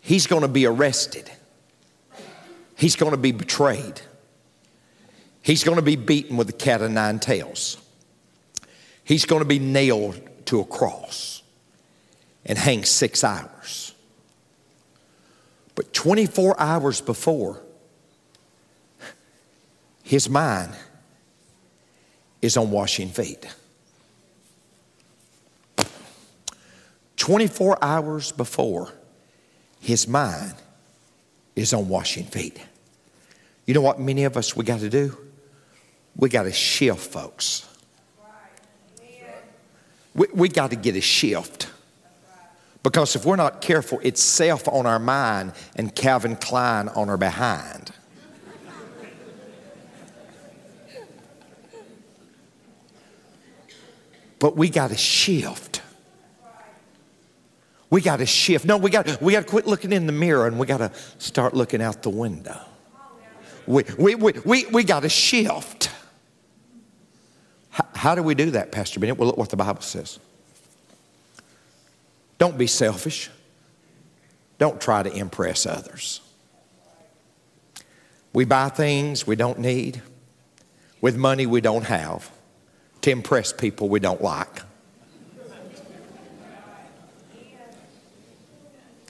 he's 0.00 0.26
going 0.26 0.42
to 0.42 0.48
be 0.48 0.66
arrested. 0.66 1.30
He's 2.76 2.96
going 2.96 3.12
to 3.12 3.18
be 3.18 3.32
betrayed. 3.32 4.00
He's 5.42 5.64
going 5.64 5.76
to 5.76 5.82
be 5.82 5.96
beaten 5.96 6.36
with 6.36 6.48
a 6.48 6.54
cat 6.54 6.82
of 6.82 6.90
nine 6.90 7.18
tails. 7.18 7.76
He's 9.04 9.24
going 9.24 9.40
to 9.40 9.48
be 9.48 9.58
nailed 9.58 10.20
to 10.46 10.60
a 10.60 10.64
cross 10.64 11.42
and 12.44 12.56
hang 12.56 12.84
six 12.84 13.24
hours. 13.24 13.94
But 15.80 15.94
24 15.94 16.60
hours 16.60 17.00
before, 17.00 17.58
his 20.02 20.28
mind 20.28 20.74
is 22.42 22.58
on 22.58 22.70
washing 22.70 23.08
feet. 23.08 23.46
24 27.16 27.82
hours 27.82 28.30
before, 28.30 28.92
his 29.80 30.06
mind 30.06 30.52
is 31.56 31.72
on 31.72 31.88
washing 31.88 32.26
feet. 32.26 32.60
You 33.64 33.72
know 33.72 33.80
what 33.80 33.98
many 33.98 34.24
of 34.24 34.36
us 34.36 34.54
we 34.54 34.66
got 34.66 34.80
to 34.80 34.90
do? 34.90 35.16
We 36.14 36.28
got 36.28 36.42
to 36.42 36.52
shift, 36.52 37.10
folks. 37.10 37.66
We, 40.14 40.26
we 40.34 40.48
got 40.50 40.72
to 40.72 40.76
get 40.76 40.94
a 40.96 41.00
shift. 41.00 41.70
Because 42.82 43.14
if 43.14 43.26
we're 43.26 43.36
not 43.36 43.60
careful, 43.60 44.00
it's 44.02 44.22
self 44.22 44.66
on 44.68 44.86
our 44.86 44.98
mind 44.98 45.52
and 45.76 45.94
Calvin 45.94 46.36
Klein 46.36 46.88
on 46.88 47.10
our 47.10 47.18
behind. 47.18 47.92
but 54.40 54.56
we 54.56 54.68
got 54.70 54.88
to 54.88 54.96
shift. 54.96 55.82
We 57.90 58.00
got 58.00 58.16
to 58.16 58.26
shift. 58.26 58.64
No, 58.64 58.76
we 58.78 58.90
got, 58.90 59.20
we 59.20 59.32
got 59.32 59.40
to 59.40 59.46
quit 59.46 59.66
looking 59.66 59.92
in 59.92 60.06
the 60.06 60.12
mirror 60.12 60.46
and 60.46 60.58
we 60.58 60.66
got 60.66 60.78
to 60.78 60.90
start 61.18 61.54
looking 61.54 61.82
out 61.82 62.02
the 62.02 62.10
window. 62.10 62.58
We, 63.66 63.84
we, 63.98 64.14
we, 64.14 64.32
we, 64.44 64.66
we 64.66 64.84
got 64.84 65.00
to 65.00 65.08
shift. 65.08 65.90
How, 67.68 67.86
how 67.94 68.14
do 68.14 68.22
we 68.22 68.34
do 68.34 68.52
that, 68.52 68.72
Pastor 68.72 68.98
Benny? 68.98 69.12
Well, 69.12 69.28
look 69.28 69.36
what 69.36 69.50
the 69.50 69.56
Bible 69.56 69.82
says. 69.82 70.18
Don't 72.40 72.56
be 72.56 72.66
selfish. 72.66 73.28
Don't 74.56 74.80
try 74.80 75.02
to 75.02 75.14
impress 75.14 75.66
others. 75.66 76.22
We 78.32 78.46
buy 78.46 78.70
things 78.70 79.26
we 79.26 79.36
don't 79.36 79.58
need 79.58 80.00
with 81.02 81.18
money 81.18 81.44
we 81.44 81.60
don't 81.60 81.84
have 81.84 82.30
to 83.02 83.10
impress 83.10 83.52
people 83.52 83.90
we 83.90 84.00
don't 84.00 84.22
like. 84.22 84.62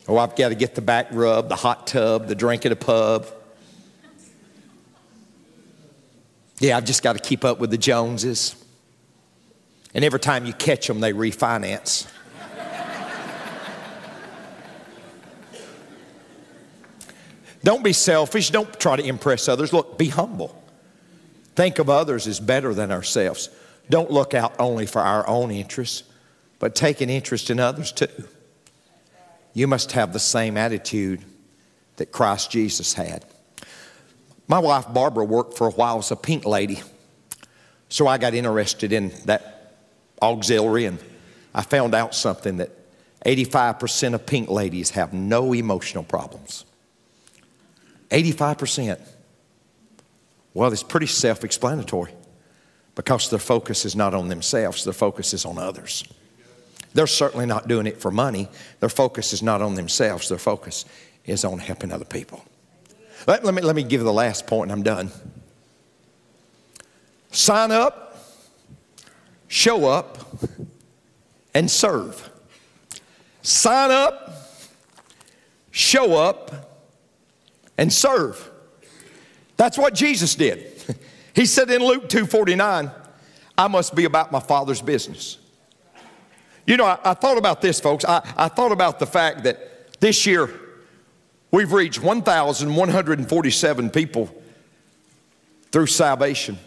Oh, 0.08 0.18
I've 0.18 0.34
got 0.34 0.48
to 0.48 0.56
get 0.56 0.74
the 0.74 0.82
back 0.82 1.06
rub, 1.12 1.48
the 1.48 1.54
hot 1.54 1.86
tub, 1.86 2.26
the 2.26 2.34
drink 2.34 2.66
at 2.66 2.72
a 2.72 2.76
pub. 2.76 3.28
Yeah, 6.58 6.76
I've 6.76 6.84
just 6.84 7.04
got 7.04 7.12
to 7.12 7.20
keep 7.20 7.44
up 7.44 7.60
with 7.60 7.70
the 7.70 7.78
Joneses. 7.78 8.56
And 9.94 10.04
every 10.04 10.18
time 10.18 10.46
you 10.46 10.52
catch 10.52 10.88
them, 10.88 10.98
they 10.98 11.12
refinance. 11.12 12.08
Don't 17.62 17.84
be 17.84 17.92
selfish. 17.92 18.50
Don't 18.50 18.78
try 18.80 18.96
to 18.96 19.04
impress 19.04 19.48
others. 19.48 19.72
Look, 19.72 19.98
be 19.98 20.08
humble. 20.08 20.56
Think 21.54 21.78
of 21.78 21.90
others 21.90 22.26
as 22.26 22.40
better 22.40 22.72
than 22.72 22.90
ourselves. 22.90 23.50
Don't 23.90 24.10
look 24.10 24.34
out 24.34 24.54
only 24.58 24.86
for 24.86 25.00
our 25.00 25.28
own 25.28 25.50
interests, 25.50 26.04
but 26.58 26.74
take 26.74 27.00
an 27.00 27.10
interest 27.10 27.50
in 27.50 27.58
others 27.60 27.92
too. 27.92 28.08
You 29.52 29.66
must 29.66 29.92
have 29.92 30.12
the 30.12 30.20
same 30.20 30.56
attitude 30.56 31.24
that 31.96 32.12
Christ 32.12 32.50
Jesus 32.50 32.94
had. 32.94 33.24
My 34.46 34.58
wife 34.58 34.86
Barbara 34.92 35.24
worked 35.24 35.58
for 35.58 35.66
a 35.66 35.72
while 35.72 35.98
as 35.98 36.10
a 36.10 36.16
pink 36.16 36.46
lady, 36.46 36.80
so 37.88 38.06
I 38.06 38.16
got 38.16 38.32
interested 38.32 38.92
in 38.92 39.12
that 39.26 39.74
auxiliary 40.22 40.86
and 40.86 40.98
I 41.54 41.62
found 41.62 41.94
out 41.94 42.14
something 42.14 42.58
that 42.58 42.70
85% 43.26 44.14
of 44.14 44.24
pink 44.24 44.48
ladies 44.48 44.90
have 44.90 45.12
no 45.12 45.52
emotional 45.52 46.04
problems. 46.04 46.64
85%. 48.10 49.00
Well, 50.52 50.72
it's 50.72 50.82
pretty 50.82 51.06
self 51.06 51.44
explanatory 51.44 52.12
because 52.94 53.30
their 53.30 53.38
focus 53.38 53.84
is 53.84 53.94
not 53.94 54.14
on 54.14 54.28
themselves, 54.28 54.84
their 54.84 54.92
focus 54.92 55.32
is 55.32 55.44
on 55.44 55.58
others. 55.58 56.04
They're 56.92 57.06
certainly 57.06 57.46
not 57.46 57.68
doing 57.68 57.86
it 57.86 58.00
for 58.00 58.10
money. 58.10 58.48
Their 58.80 58.88
focus 58.88 59.32
is 59.32 59.42
not 59.42 59.62
on 59.62 59.74
themselves, 59.74 60.28
their 60.28 60.38
focus 60.38 60.84
is 61.24 61.44
on 61.44 61.58
helping 61.58 61.92
other 61.92 62.04
people. 62.04 62.44
Let, 63.26 63.44
let, 63.44 63.54
me, 63.54 63.62
let 63.62 63.76
me 63.76 63.84
give 63.84 64.02
the 64.02 64.12
last 64.12 64.46
point 64.46 64.70
and 64.70 64.72
I'm 64.72 64.82
done. 64.82 65.10
Sign 67.30 67.70
up, 67.70 68.18
show 69.46 69.86
up, 69.86 70.18
and 71.54 71.70
serve. 71.70 72.28
Sign 73.42 73.90
up, 73.90 74.32
show 75.70 76.16
up, 76.16 76.69
and 77.80 77.90
serve. 77.90 78.48
That's 79.56 79.76
what 79.76 79.94
Jesus 79.94 80.36
did. 80.36 80.72
He 81.32 81.46
said 81.46 81.70
in 81.70 81.80
Luke 81.80 82.08
2:49, 82.08 82.92
I 83.56 83.68
must 83.68 83.94
be 83.94 84.04
about 84.04 84.32
my 84.32 84.40
father's 84.40 84.82
business. 84.82 85.38
You 86.66 86.76
know, 86.76 86.84
I, 86.84 86.98
I 87.04 87.14
thought 87.14 87.38
about 87.38 87.62
this, 87.62 87.78
folks. 87.78 88.04
I, 88.04 88.20
I 88.36 88.48
thought 88.48 88.72
about 88.72 88.98
the 88.98 89.06
fact 89.06 89.44
that 89.44 90.00
this 90.00 90.26
year 90.26 90.50
we've 91.52 91.72
reached 91.72 92.02
1,147 92.02 93.90
people 93.90 94.28
through 95.70 95.86
salvation. 95.86 96.58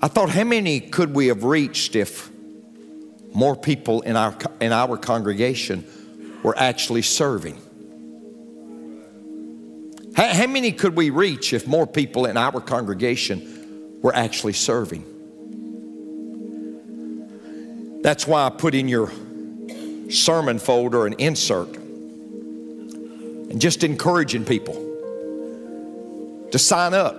I 0.00 0.08
thought, 0.08 0.30
how 0.30 0.44
many 0.44 0.80
could 0.80 1.14
we 1.14 1.26
have 1.26 1.44
reached 1.44 1.94
if 1.94 2.30
more 3.34 3.54
people 3.54 4.00
in 4.00 4.16
our, 4.16 4.34
in 4.62 4.72
our 4.72 4.96
congregation 4.96 5.84
were 6.42 6.58
actually 6.58 7.02
serving? 7.02 7.60
How, 10.20 10.34
how 10.34 10.46
many 10.48 10.70
could 10.72 10.96
we 10.96 11.08
reach 11.08 11.54
if 11.54 11.66
more 11.66 11.86
people 11.86 12.26
in 12.26 12.36
our 12.36 12.60
congregation 12.60 13.98
were 14.02 14.14
actually 14.14 14.52
serving? 14.52 15.02
That's 18.02 18.26
why 18.26 18.44
I 18.44 18.50
put 18.50 18.74
in 18.74 18.86
your 18.86 19.10
sermon 20.10 20.58
folder 20.58 21.06
an 21.06 21.14
insert 21.14 21.74
and 21.74 23.58
just 23.58 23.82
encouraging 23.82 24.44
people 24.44 24.74
to 26.52 26.58
sign 26.58 26.92
up. 26.92 27.18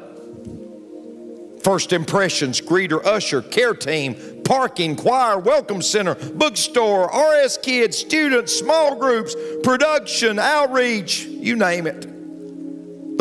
First 1.63 1.93
impressions, 1.93 2.61
greeter, 2.61 3.03
usher, 3.03 3.41
care 3.41 3.73
team, 3.73 4.43
parking, 4.45 4.95
choir, 4.95 5.39
welcome 5.39 5.81
center, 5.81 6.13
bookstore, 6.13 7.07
RS 7.07 7.57
kids, 7.57 7.97
students, 7.97 8.55
small 8.55 8.95
groups, 8.95 9.35
production, 9.63 10.37
outreach, 10.37 11.25
you 11.25 11.55
name 11.55 11.87
it. 11.87 12.11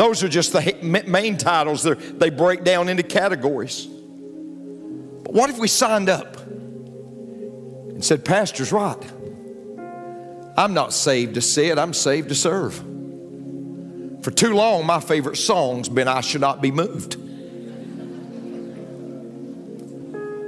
Those 0.01 0.23
are 0.23 0.27
just 0.27 0.51
the 0.51 0.75
main 1.05 1.37
titles. 1.37 1.83
They're, 1.83 1.93
they 1.93 2.31
break 2.31 2.63
down 2.63 2.89
into 2.89 3.03
categories. 3.03 3.85
But 3.85 5.31
what 5.31 5.51
if 5.51 5.59
we 5.59 5.67
signed 5.67 6.09
up 6.09 6.37
and 6.47 8.03
said, 8.03 8.25
Pastor's 8.25 8.71
right. 8.71 8.97
I'm 10.57 10.73
not 10.73 10.91
saved 10.91 11.35
to 11.35 11.41
sit, 11.41 11.77
I'm 11.77 11.93
saved 11.93 12.29
to 12.29 12.35
serve. 12.35 12.73
For 14.23 14.31
too 14.31 14.55
long, 14.55 14.87
my 14.87 14.99
favorite 14.99 15.37
song's 15.37 15.87
been 15.87 16.07
I 16.07 16.21
Should 16.21 16.41
Not 16.41 16.63
Be 16.63 16.71
Moved. 16.71 17.17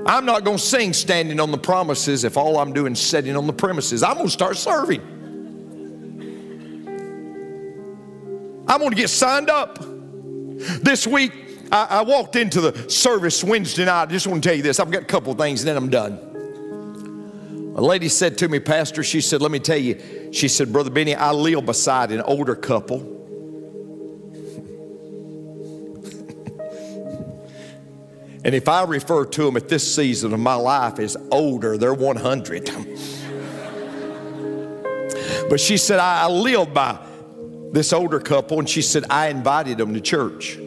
I'm 0.08 0.26
not 0.26 0.44
going 0.44 0.58
to 0.58 0.64
sing 0.64 0.94
standing 0.94 1.40
on 1.40 1.52
the 1.52 1.60
promises 1.60 2.24
if 2.24 2.38
all 2.38 2.58
I'm 2.58 2.74
doing 2.74 2.94
is 2.94 3.00
sitting 3.00 3.38
on 3.38 3.46
the 3.46 3.54
premises. 3.54 4.02
I'm 4.02 4.16
going 4.16 4.26
to 4.26 4.34
start 4.34 4.58
serving. 4.58 5.13
I'm 8.74 8.80
going 8.80 8.90
to 8.90 8.98
get 8.98 9.12
signed 9.12 9.52
up. 9.52 9.78
This 10.82 11.06
week, 11.06 11.32
I, 11.72 11.86
I, 11.92 12.02
walked 12.02 12.36
into 12.36 12.60
the 12.60 12.90
service 12.90 13.44
Wednesday 13.44 13.86
night. 13.86 14.02
I 14.02 14.08
just 14.08 14.26
want 14.26 14.42
to 14.42 14.50
tell 14.50 14.58
you 14.58 14.64
this. 14.64 14.80
I've 14.80 14.90
got 14.90 15.04
a 15.04 15.06
couple 15.06 15.32
things 15.36 15.62
and 15.62 15.68
then 15.68 15.78
I'm 15.78 15.92
done. 15.92 17.74
A 17.76 17.82
lady 17.82 18.10
said 18.10 18.36
to 18.40 18.50
me, 18.50 18.60
Pastor, 18.60 19.04
she 19.04 19.22
said, 19.22 19.44
let 19.44 19.52
me 19.52 19.60
tell 19.60 19.78
you, 19.78 20.32
she 20.34 20.48
said, 20.48 20.74
Brother 20.74 20.90
Benny, 20.90 21.14
I 21.14 21.34
live 21.34 21.68
beside 21.68 22.12
an 22.12 22.22
older 22.22 22.56
couple. 22.56 22.98
and 28.44 28.56
if 28.56 28.68
I 28.68 28.86
refer 28.86 29.26
to 29.26 29.46
them 29.46 29.56
at 29.56 29.70
this 29.70 29.96
season 29.96 30.34
of 30.34 30.40
my 30.40 30.56
life 30.56 30.98
as 30.98 31.16
older, 31.32 31.78
they're 31.78 31.94
100. 31.94 32.72
but 35.48 35.60
she 35.60 35.78
said, 35.78 36.00
I, 36.00 36.24
I 36.24 36.28
live 36.28 36.74
by 36.74 36.98
this 37.74 37.92
older 37.92 38.20
couple, 38.20 38.60
and 38.60 38.70
she 38.70 38.84
said, 38.84 39.04
I 39.10 39.30
invited 39.30 39.80
them 39.80 39.96
to 39.96 40.00
church. 40.00 40.58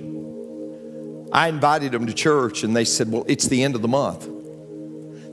I 1.32 1.48
invited 1.48 1.92
them 1.92 2.06
to 2.08 2.12
church, 2.12 2.64
and 2.64 2.74
they 2.74 2.84
said, 2.84 3.10
Well, 3.10 3.24
it's 3.28 3.46
the 3.46 3.62
end 3.62 3.76
of 3.76 3.82
the 3.82 3.88
month. 3.88 4.28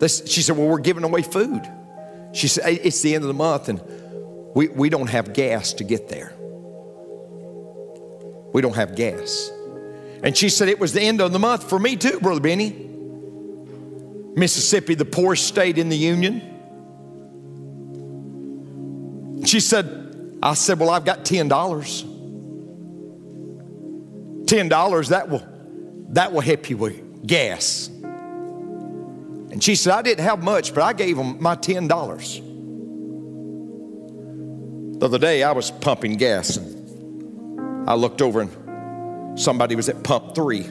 She 0.02 0.44
said, 0.44 0.56
Well, 0.56 0.68
we're 0.68 0.80
giving 0.80 1.04
away 1.04 1.24
food. 1.24 1.68
She 2.32 2.48
said, 2.48 2.80
It's 2.84 3.02
the 3.02 3.16
end 3.16 3.24
of 3.24 3.28
the 3.28 3.34
month, 3.34 3.70
and 3.70 3.82
we, 4.56 4.68
we 4.68 4.90
don't 4.90 5.10
have 5.10 5.34
gas 5.34 5.74
to 5.74 5.84
get 5.84 6.10
there. 6.10 6.34
We 8.54 8.62
don't 8.62 8.76
have 8.76 8.96
gas. 8.96 9.52
And 10.22 10.38
she 10.38 10.50
said, 10.50 10.70
It 10.70 10.80
was 10.80 10.94
the 10.94 11.02
end 11.02 11.22
of 11.22 11.32
the 11.34 11.40
month 11.40 11.68
for 11.68 11.80
me 11.80 11.96
too, 11.96 12.20
Brother 12.20 12.40
Benny. 12.40 12.92
Mississippi, 14.36 14.94
the 14.94 15.06
poorest 15.06 15.48
state 15.48 15.80
in 15.80 15.90
the 15.90 15.98
Union. 15.98 16.52
She 19.46 19.60
said, 19.60 20.03
I 20.44 20.54
said, 20.56 20.78
Well, 20.78 20.90
I've 20.90 21.06
got 21.06 21.24
$10. 21.24 21.48
$10, 24.46 25.10
that 25.10 25.30
will, 25.30 25.48
that 26.10 26.34
will 26.34 26.42
help 26.42 26.70
you 26.70 26.76
with 26.76 27.26
gas. 27.26 27.88
And 27.88 29.64
she 29.64 29.76
said, 29.76 29.94
I 29.94 30.02
didn't 30.02 30.26
have 30.26 30.44
much, 30.44 30.74
but 30.74 30.84
I 30.84 30.92
gave 30.92 31.16
them 31.16 31.42
my 31.42 31.56
$10. 31.56 32.50
The 35.00 35.06
other 35.06 35.18
day, 35.18 35.44
I 35.44 35.54
was 35.54 35.72
pumping 35.72 36.18
gas, 36.18 36.58
and 36.58 37.90
I 37.90 37.94
looked 37.94 38.22
over, 38.22 38.42
and 38.42 39.40
somebody 39.40 39.76
was 39.76 39.88
at 39.88 40.04
pump 40.04 40.36
three 40.36 40.64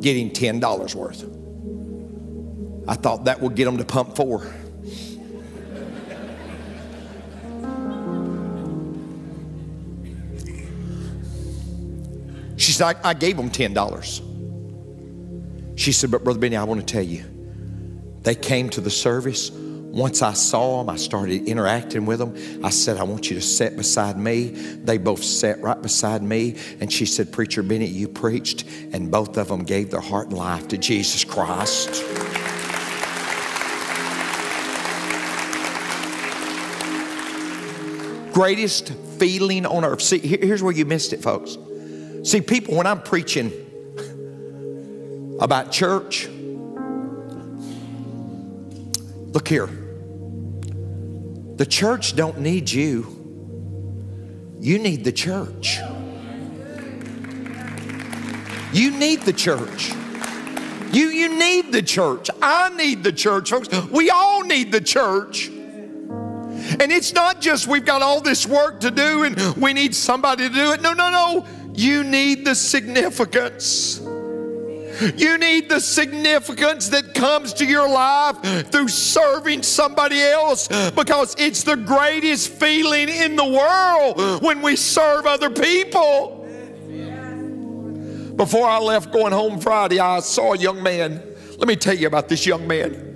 getting 0.00 0.30
$10 0.30 0.94
worth. 0.94 1.24
I 2.88 2.94
thought 2.94 3.26
that 3.26 3.42
would 3.42 3.54
get 3.54 3.66
them 3.66 3.76
to 3.76 3.84
pump 3.84 4.16
four. 4.16 4.50
She 12.70 12.76
said, 12.76 12.96
I, 13.02 13.10
I 13.10 13.14
gave 13.14 13.36
them 13.36 13.50
$10. 13.50 15.76
She 15.76 15.90
said, 15.90 16.12
But 16.12 16.22
Brother 16.22 16.38
Benny, 16.38 16.56
I 16.56 16.62
want 16.62 16.78
to 16.78 16.86
tell 16.86 17.02
you, 17.02 17.24
they 18.22 18.36
came 18.36 18.70
to 18.70 18.80
the 18.80 18.90
service. 18.90 19.50
Once 19.50 20.22
I 20.22 20.34
saw 20.34 20.78
them, 20.78 20.88
I 20.88 20.94
started 20.94 21.48
interacting 21.48 22.06
with 22.06 22.20
them. 22.20 22.36
I 22.64 22.70
said, 22.70 22.98
I 22.98 23.02
want 23.02 23.28
you 23.28 23.34
to 23.34 23.42
sit 23.42 23.76
beside 23.76 24.20
me. 24.20 24.50
They 24.50 24.98
both 24.98 25.24
sat 25.24 25.60
right 25.60 25.82
beside 25.82 26.22
me. 26.22 26.58
And 26.78 26.92
she 26.92 27.06
said, 27.06 27.32
Preacher 27.32 27.64
Benny, 27.64 27.86
you 27.86 28.06
preached. 28.06 28.64
And 28.92 29.10
both 29.10 29.36
of 29.36 29.48
them 29.48 29.64
gave 29.64 29.90
their 29.90 29.98
heart 29.98 30.28
and 30.28 30.38
life 30.38 30.68
to 30.68 30.78
Jesus 30.78 31.24
Christ. 31.24 32.04
Greatest 38.32 38.92
feeling 39.18 39.66
on 39.66 39.84
earth. 39.84 40.02
See, 40.02 40.20
here's 40.20 40.62
where 40.62 40.72
you 40.72 40.84
missed 40.84 41.12
it, 41.12 41.20
folks. 41.20 41.58
See, 42.22 42.40
people, 42.42 42.76
when 42.76 42.86
I'm 42.86 43.02
preaching 43.02 43.50
about 45.40 45.72
church, 45.72 46.28
look 49.32 49.48
here. 49.48 49.68
The 51.56 51.66
church 51.66 52.16
don't 52.16 52.40
need 52.40 52.70
you. 52.70 53.16
You 54.60 54.78
need 54.78 55.04
the 55.04 55.12
church. 55.12 55.78
You 58.72 58.90
need 58.90 59.22
the 59.22 59.32
church. 59.32 59.92
You, 60.92 61.06
you 61.08 61.38
need 61.38 61.72
the 61.72 61.82
church. 61.82 62.28
I 62.42 62.68
need 62.76 63.02
the 63.02 63.12
church, 63.12 63.50
folks. 63.50 63.68
We 63.90 64.10
all 64.10 64.42
need 64.42 64.72
the 64.72 64.80
church. 64.80 65.48
And 65.48 66.92
it's 66.92 67.12
not 67.12 67.40
just 67.40 67.66
we've 67.66 67.84
got 67.84 68.02
all 68.02 68.20
this 68.20 68.46
work 68.46 68.80
to 68.80 68.90
do 68.90 69.24
and 69.24 69.38
we 69.56 69.72
need 69.72 69.94
somebody 69.94 70.48
to 70.48 70.54
do 70.54 70.72
it. 70.72 70.82
No, 70.82 70.92
no, 70.92 71.10
no. 71.10 71.46
You 71.80 72.04
need 72.04 72.44
the 72.44 72.54
significance. 72.54 74.00
You 75.16 75.38
need 75.38 75.70
the 75.70 75.80
significance 75.80 76.90
that 76.90 77.14
comes 77.14 77.54
to 77.54 77.64
your 77.64 77.88
life 77.88 78.36
through 78.70 78.88
serving 78.88 79.62
somebody 79.62 80.20
else 80.20 80.68
because 80.90 81.34
it's 81.38 81.62
the 81.62 81.76
greatest 81.76 82.50
feeling 82.50 83.08
in 83.08 83.34
the 83.34 83.46
world 83.46 84.42
when 84.42 84.60
we 84.60 84.76
serve 84.76 85.24
other 85.24 85.48
people. 85.48 86.46
Before 88.36 88.66
I 88.66 88.78
left 88.78 89.10
going 89.10 89.32
home 89.32 89.58
Friday, 89.58 90.00
I 90.00 90.20
saw 90.20 90.52
a 90.52 90.58
young 90.58 90.82
man. 90.82 91.22
Let 91.56 91.66
me 91.66 91.76
tell 91.76 91.96
you 91.96 92.08
about 92.08 92.28
this 92.28 92.44
young 92.44 92.68
man. 92.68 93.06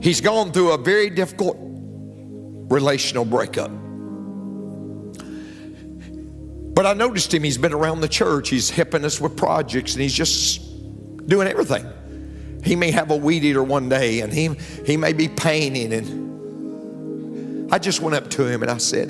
He's 0.00 0.20
gone 0.20 0.52
through 0.52 0.70
a 0.70 0.78
very 0.78 1.10
difficult 1.10 1.56
relational 1.58 3.24
breakup. 3.24 3.81
But 6.74 6.86
I 6.86 6.94
noticed 6.94 7.34
him, 7.34 7.42
he's 7.42 7.58
been 7.58 7.74
around 7.74 8.00
the 8.00 8.08
church, 8.08 8.48
he's 8.48 8.70
helping 8.70 9.04
us 9.04 9.20
with 9.20 9.36
projects, 9.36 9.94
and 9.94 10.02
he's 10.02 10.14
just 10.14 11.28
doing 11.28 11.46
everything. 11.46 11.86
He 12.64 12.76
may 12.76 12.90
have 12.92 13.10
a 13.10 13.16
weed 13.16 13.44
eater 13.44 13.62
one 13.62 13.88
day, 13.88 14.20
and 14.20 14.32
he, 14.32 14.48
he 14.86 14.96
may 14.96 15.12
be 15.12 15.28
painting. 15.28 15.92
And 15.92 17.72
I 17.72 17.78
just 17.78 18.00
went 18.00 18.14
up 18.14 18.30
to 18.30 18.46
him 18.46 18.62
and 18.62 18.70
I 18.70 18.78
said, 18.78 19.08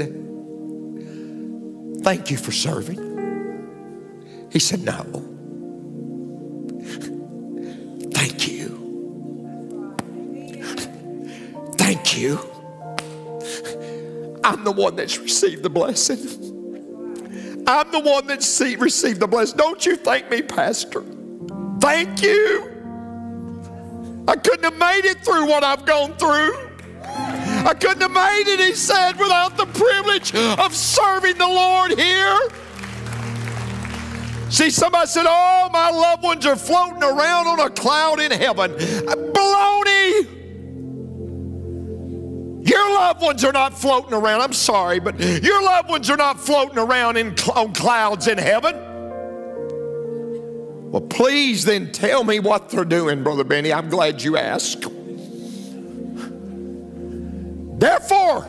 Thank 2.03 2.33
you 2.33 2.37
for 2.37 2.51
serving. 2.51 4.48
He 4.51 4.59
said, 4.59 4.83
No. 4.83 4.94
Thank 8.12 8.48
you. 8.48 9.94
Thank 11.77 12.18
you. 12.18 12.38
I'm 14.44 14.64
the 14.64 14.72
one 14.72 14.96
that's 14.96 15.18
received 15.18 15.62
the 15.62 15.70
blessing. 15.70 16.52
I'm 17.66 17.90
the 17.92 18.01
one 18.01 18.27
that 18.27 18.42
see, 18.42 18.77
received 18.77 19.20
the 19.20 19.27
blessing. 19.27 19.57
Don't 19.57 19.85
you 19.85 19.96
thank 19.96 20.31
me, 20.31 20.42
Pastor. 20.42 21.05
Thank 21.81 22.22
you. 22.22 22.68
I 24.27 24.37
couldn't 24.37 24.64
have 24.64 24.77
made 24.77 25.05
it 25.05 25.25
through 25.25 25.46
what 25.46 25.64
I've 25.64 25.85
gone 25.85 26.14
through. 26.14 26.70
I 27.05 27.75
couldn't 27.75 28.01
have 28.01 28.11
made 28.11 28.44
it, 28.46 28.61
he 28.61 28.75
said, 28.75 29.12
without 29.12 29.57
the 29.57 29.66
privilege 29.66 30.35
of 30.35 30.75
serving 30.75 31.38
the 31.38 31.46
Lord 31.46 31.98
here. 31.98 32.40
See, 34.51 34.70
somebody 34.70 35.07
said, 35.07 35.27
Oh, 35.29 35.70
my 35.72 35.90
loved 35.90 36.22
ones 36.22 36.44
are 36.46 36.57
floating 36.57 37.03
around 37.03 37.46
on 37.46 37.61
a 37.61 37.70
cloud 37.70 38.20
in 38.20 38.31
heaven. 38.31 38.72
Baloney! 38.72 40.42
Your 42.73 42.95
loved 42.95 43.21
ones 43.21 43.45
are 43.45 43.53
not 43.53 43.79
floating 43.79 44.15
around. 44.15 44.41
I'm 44.41 44.55
sorry, 44.55 44.99
but 44.99 45.21
your 45.21 45.63
loved 45.63 45.91
ones 45.91 46.09
are 46.09 46.17
not 46.17 46.41
floating 46.41 46.79
around 46.79 47.19
in 47.19 47.35
on 47.55 47.75
clouds 47.75 48.29
in 48.29 48.39
heaven. 48.39 48.75
Well, 50.91 51.03
please 51.03 51.67
then 51.67 51.93
tell 51.93 52.25
me 52.25 52.41
what 52.41 52.71
they're 52.71 52.87
doing, 52.87 53.23
Brother 53.23 53.45
Benny. 53.45 53.75
I'm 53.75 53.91
glad 53.91 54.23
you 54.23 54.39
asked. 54.39 54.87
Therefore, 57.79 58.47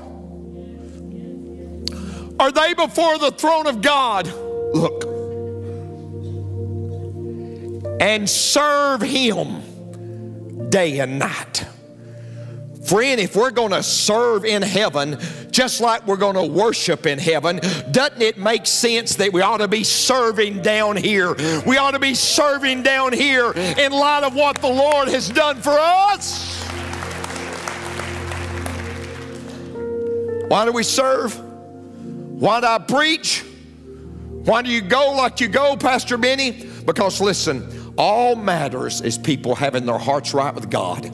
are 2.39 2.51
they 2.53 2.73
before 2.75 3.17
the 3.17 3.33
throne 3.37 3.67
of 3.67 3.81
God? 3.81 4.27
Look. 4.73 5.03
And 7.99 8.29
serve 8.29 9.01
Him 9.01 10.69
day 10.69 10.99
and 10.99 11.19
night. 11.19 11.65
Friend, 12.85 13.19
if 13.19 13.35
we're 13.35 13.51
going 13.51 13.71
to 13.71 13.81
serve 13.81 14.43
in 14.43 14.61
heaven 14.61 15.17
just 15.51 15.79
like 15.79 16.05
we're 16.05 16.17
going 16.17 16.35
to 16.35 16.45
worship 16.45 17.05
in 17.05 17.17
heaven, 17.17 17.61
doesn't 17.91 18.21
it 18.21 18.37
make 18.37 18.67
sense 18.67 19.15
that 19.15 19.31
we 19.31 19.41
ought 19.41 19.57
to 19.57 19.69
be 19.69 19.85
serving 19.85 20.61
down 20.61 20.97
here? 20.97 21.33
We 21.65 21.77
ought 21.77 21.91
to 21.91 21.99
be 21.99 22.13
serving 22.13 22.83
down 22.83 23.13
here 23.13 23.51
in 23.53 23.91
light 23.93 24.23
of 24.23 24.35
what 24.35 24.57
the 24.57 24.67
Lord 24.67 25.07
has 25.07 25.29
done 25.29 25.61
for 25.61 25.71
us. 25.71 26.61
Why 30.49 30.65
do 30.65 30.73
we 30.73 30.83
serve? 30.83 31.39
Why 31.39 32.59
do 32.59 32.67
I 32.67 32.79
preach? 32.79 33.45
Why 34.43 34.61
do 34.61 34.69
you 34.69 34.81
go 34.81 35.13
like 35.13 35.39
you 35.39 35.47
go, 35.47 35.77
Pastor 35.77 36.17
Benny? 36.17 36.67
Because 36.85 37.21
listen, 37.21 37.93
all 37.97 38.35
matters 38.35 38.99
is 38.99 39.17
people 39.17 39.55
having 39.55 39.85
their 39.85 39.97
hearts 39.97 40.33
right 40.33 40.53
with 40.53 40.69
God 40.69 41.09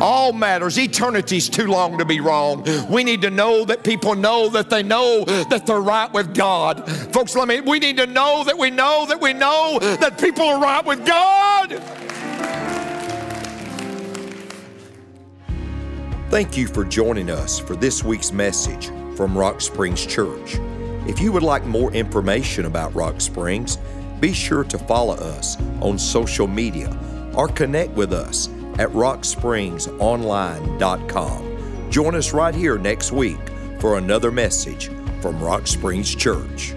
all 0.00 0.32
matters. 0.32 0.78
Eternity's 0.78 1.48
too 1.48 1.66
long 1.66 1.98
to 1.98 2.04
be 2.04 2.20
wrong. 2.20 2.64
We 2.88 3.04
need 3.04 3.22
to 3.22 3.30
know 3.30 3.64
that 3.64 3.84
people 3.84 4.14
know 4.14 4.48
that 4.50 4.70
they 4.70 4.82
know 4.82 5.24
that 5.24 5.66
they're 5.66 5.80
right 5.80 6.12
with 6.12 6.34
God. 6.34 6.90
Folks, 7.12 7.34
let 7.36 7.48
me, 7.48 7.60
we 7.60 7.78
need 7.78 7.96
to 7.98 8.06
know 8.06 8.44
that 8.44 8.56
we 8.56 8.70
know 8.70 9.06
that 9.08 9.20
we 9.20 9.32
know 9.32 9.78
that 9.80 10.18
people 10.18 10.44
are 10.44 10.60
right 10.60 10.84
with 10.84 11.06
God. 11.06 11.82
Thank 16.30 16.56
you 16.56 16.68
for 16.68 16.84
joining 16.84 17.28
us 17.28 17.58
for 17.58 17.74
this 17.74 18.04
week's 18.04 18.30
message 18.30 18.86
from 19.16 19.36
Rock 19.36 19.60
Springs 19.60 20.06
Church. 20.06 20.58
If 21.08 21.18
you 21.18 21.32
would 21.32 21.42
like 21.42 21.64
more 21.64 21.92
information 21.92 22.66
about 22.66 22.94
Rock 22.94 23.20
Springs, 23.20 23.78
be 24.20 24.32
sure 24.32 24.62
to 24.64 24.78
follow 24.78 25.14
us 25.14 25.56
on 25.80 25.98
social 25.98 26.46
media 26.46 26.96
or 27.34 27.48
connect 27.48 27.90
with 27.92 28.12
us 28.12 28.48
at 28.78 28.88
rockspringsonline.com. 28.90 31.90
Join 31.90 32.14
us 32.14 32.32
right 32.32 32.54
here 32.54 32.78
next 32.78 33.12
week 33.12 33.40
for 33.80 33.98
another 33.98 34.30
message 34.30 34.88
from 35.20 35.42
Rock 35.42 35.66
Springs 35.66 36.14
Church. 36.14 36.74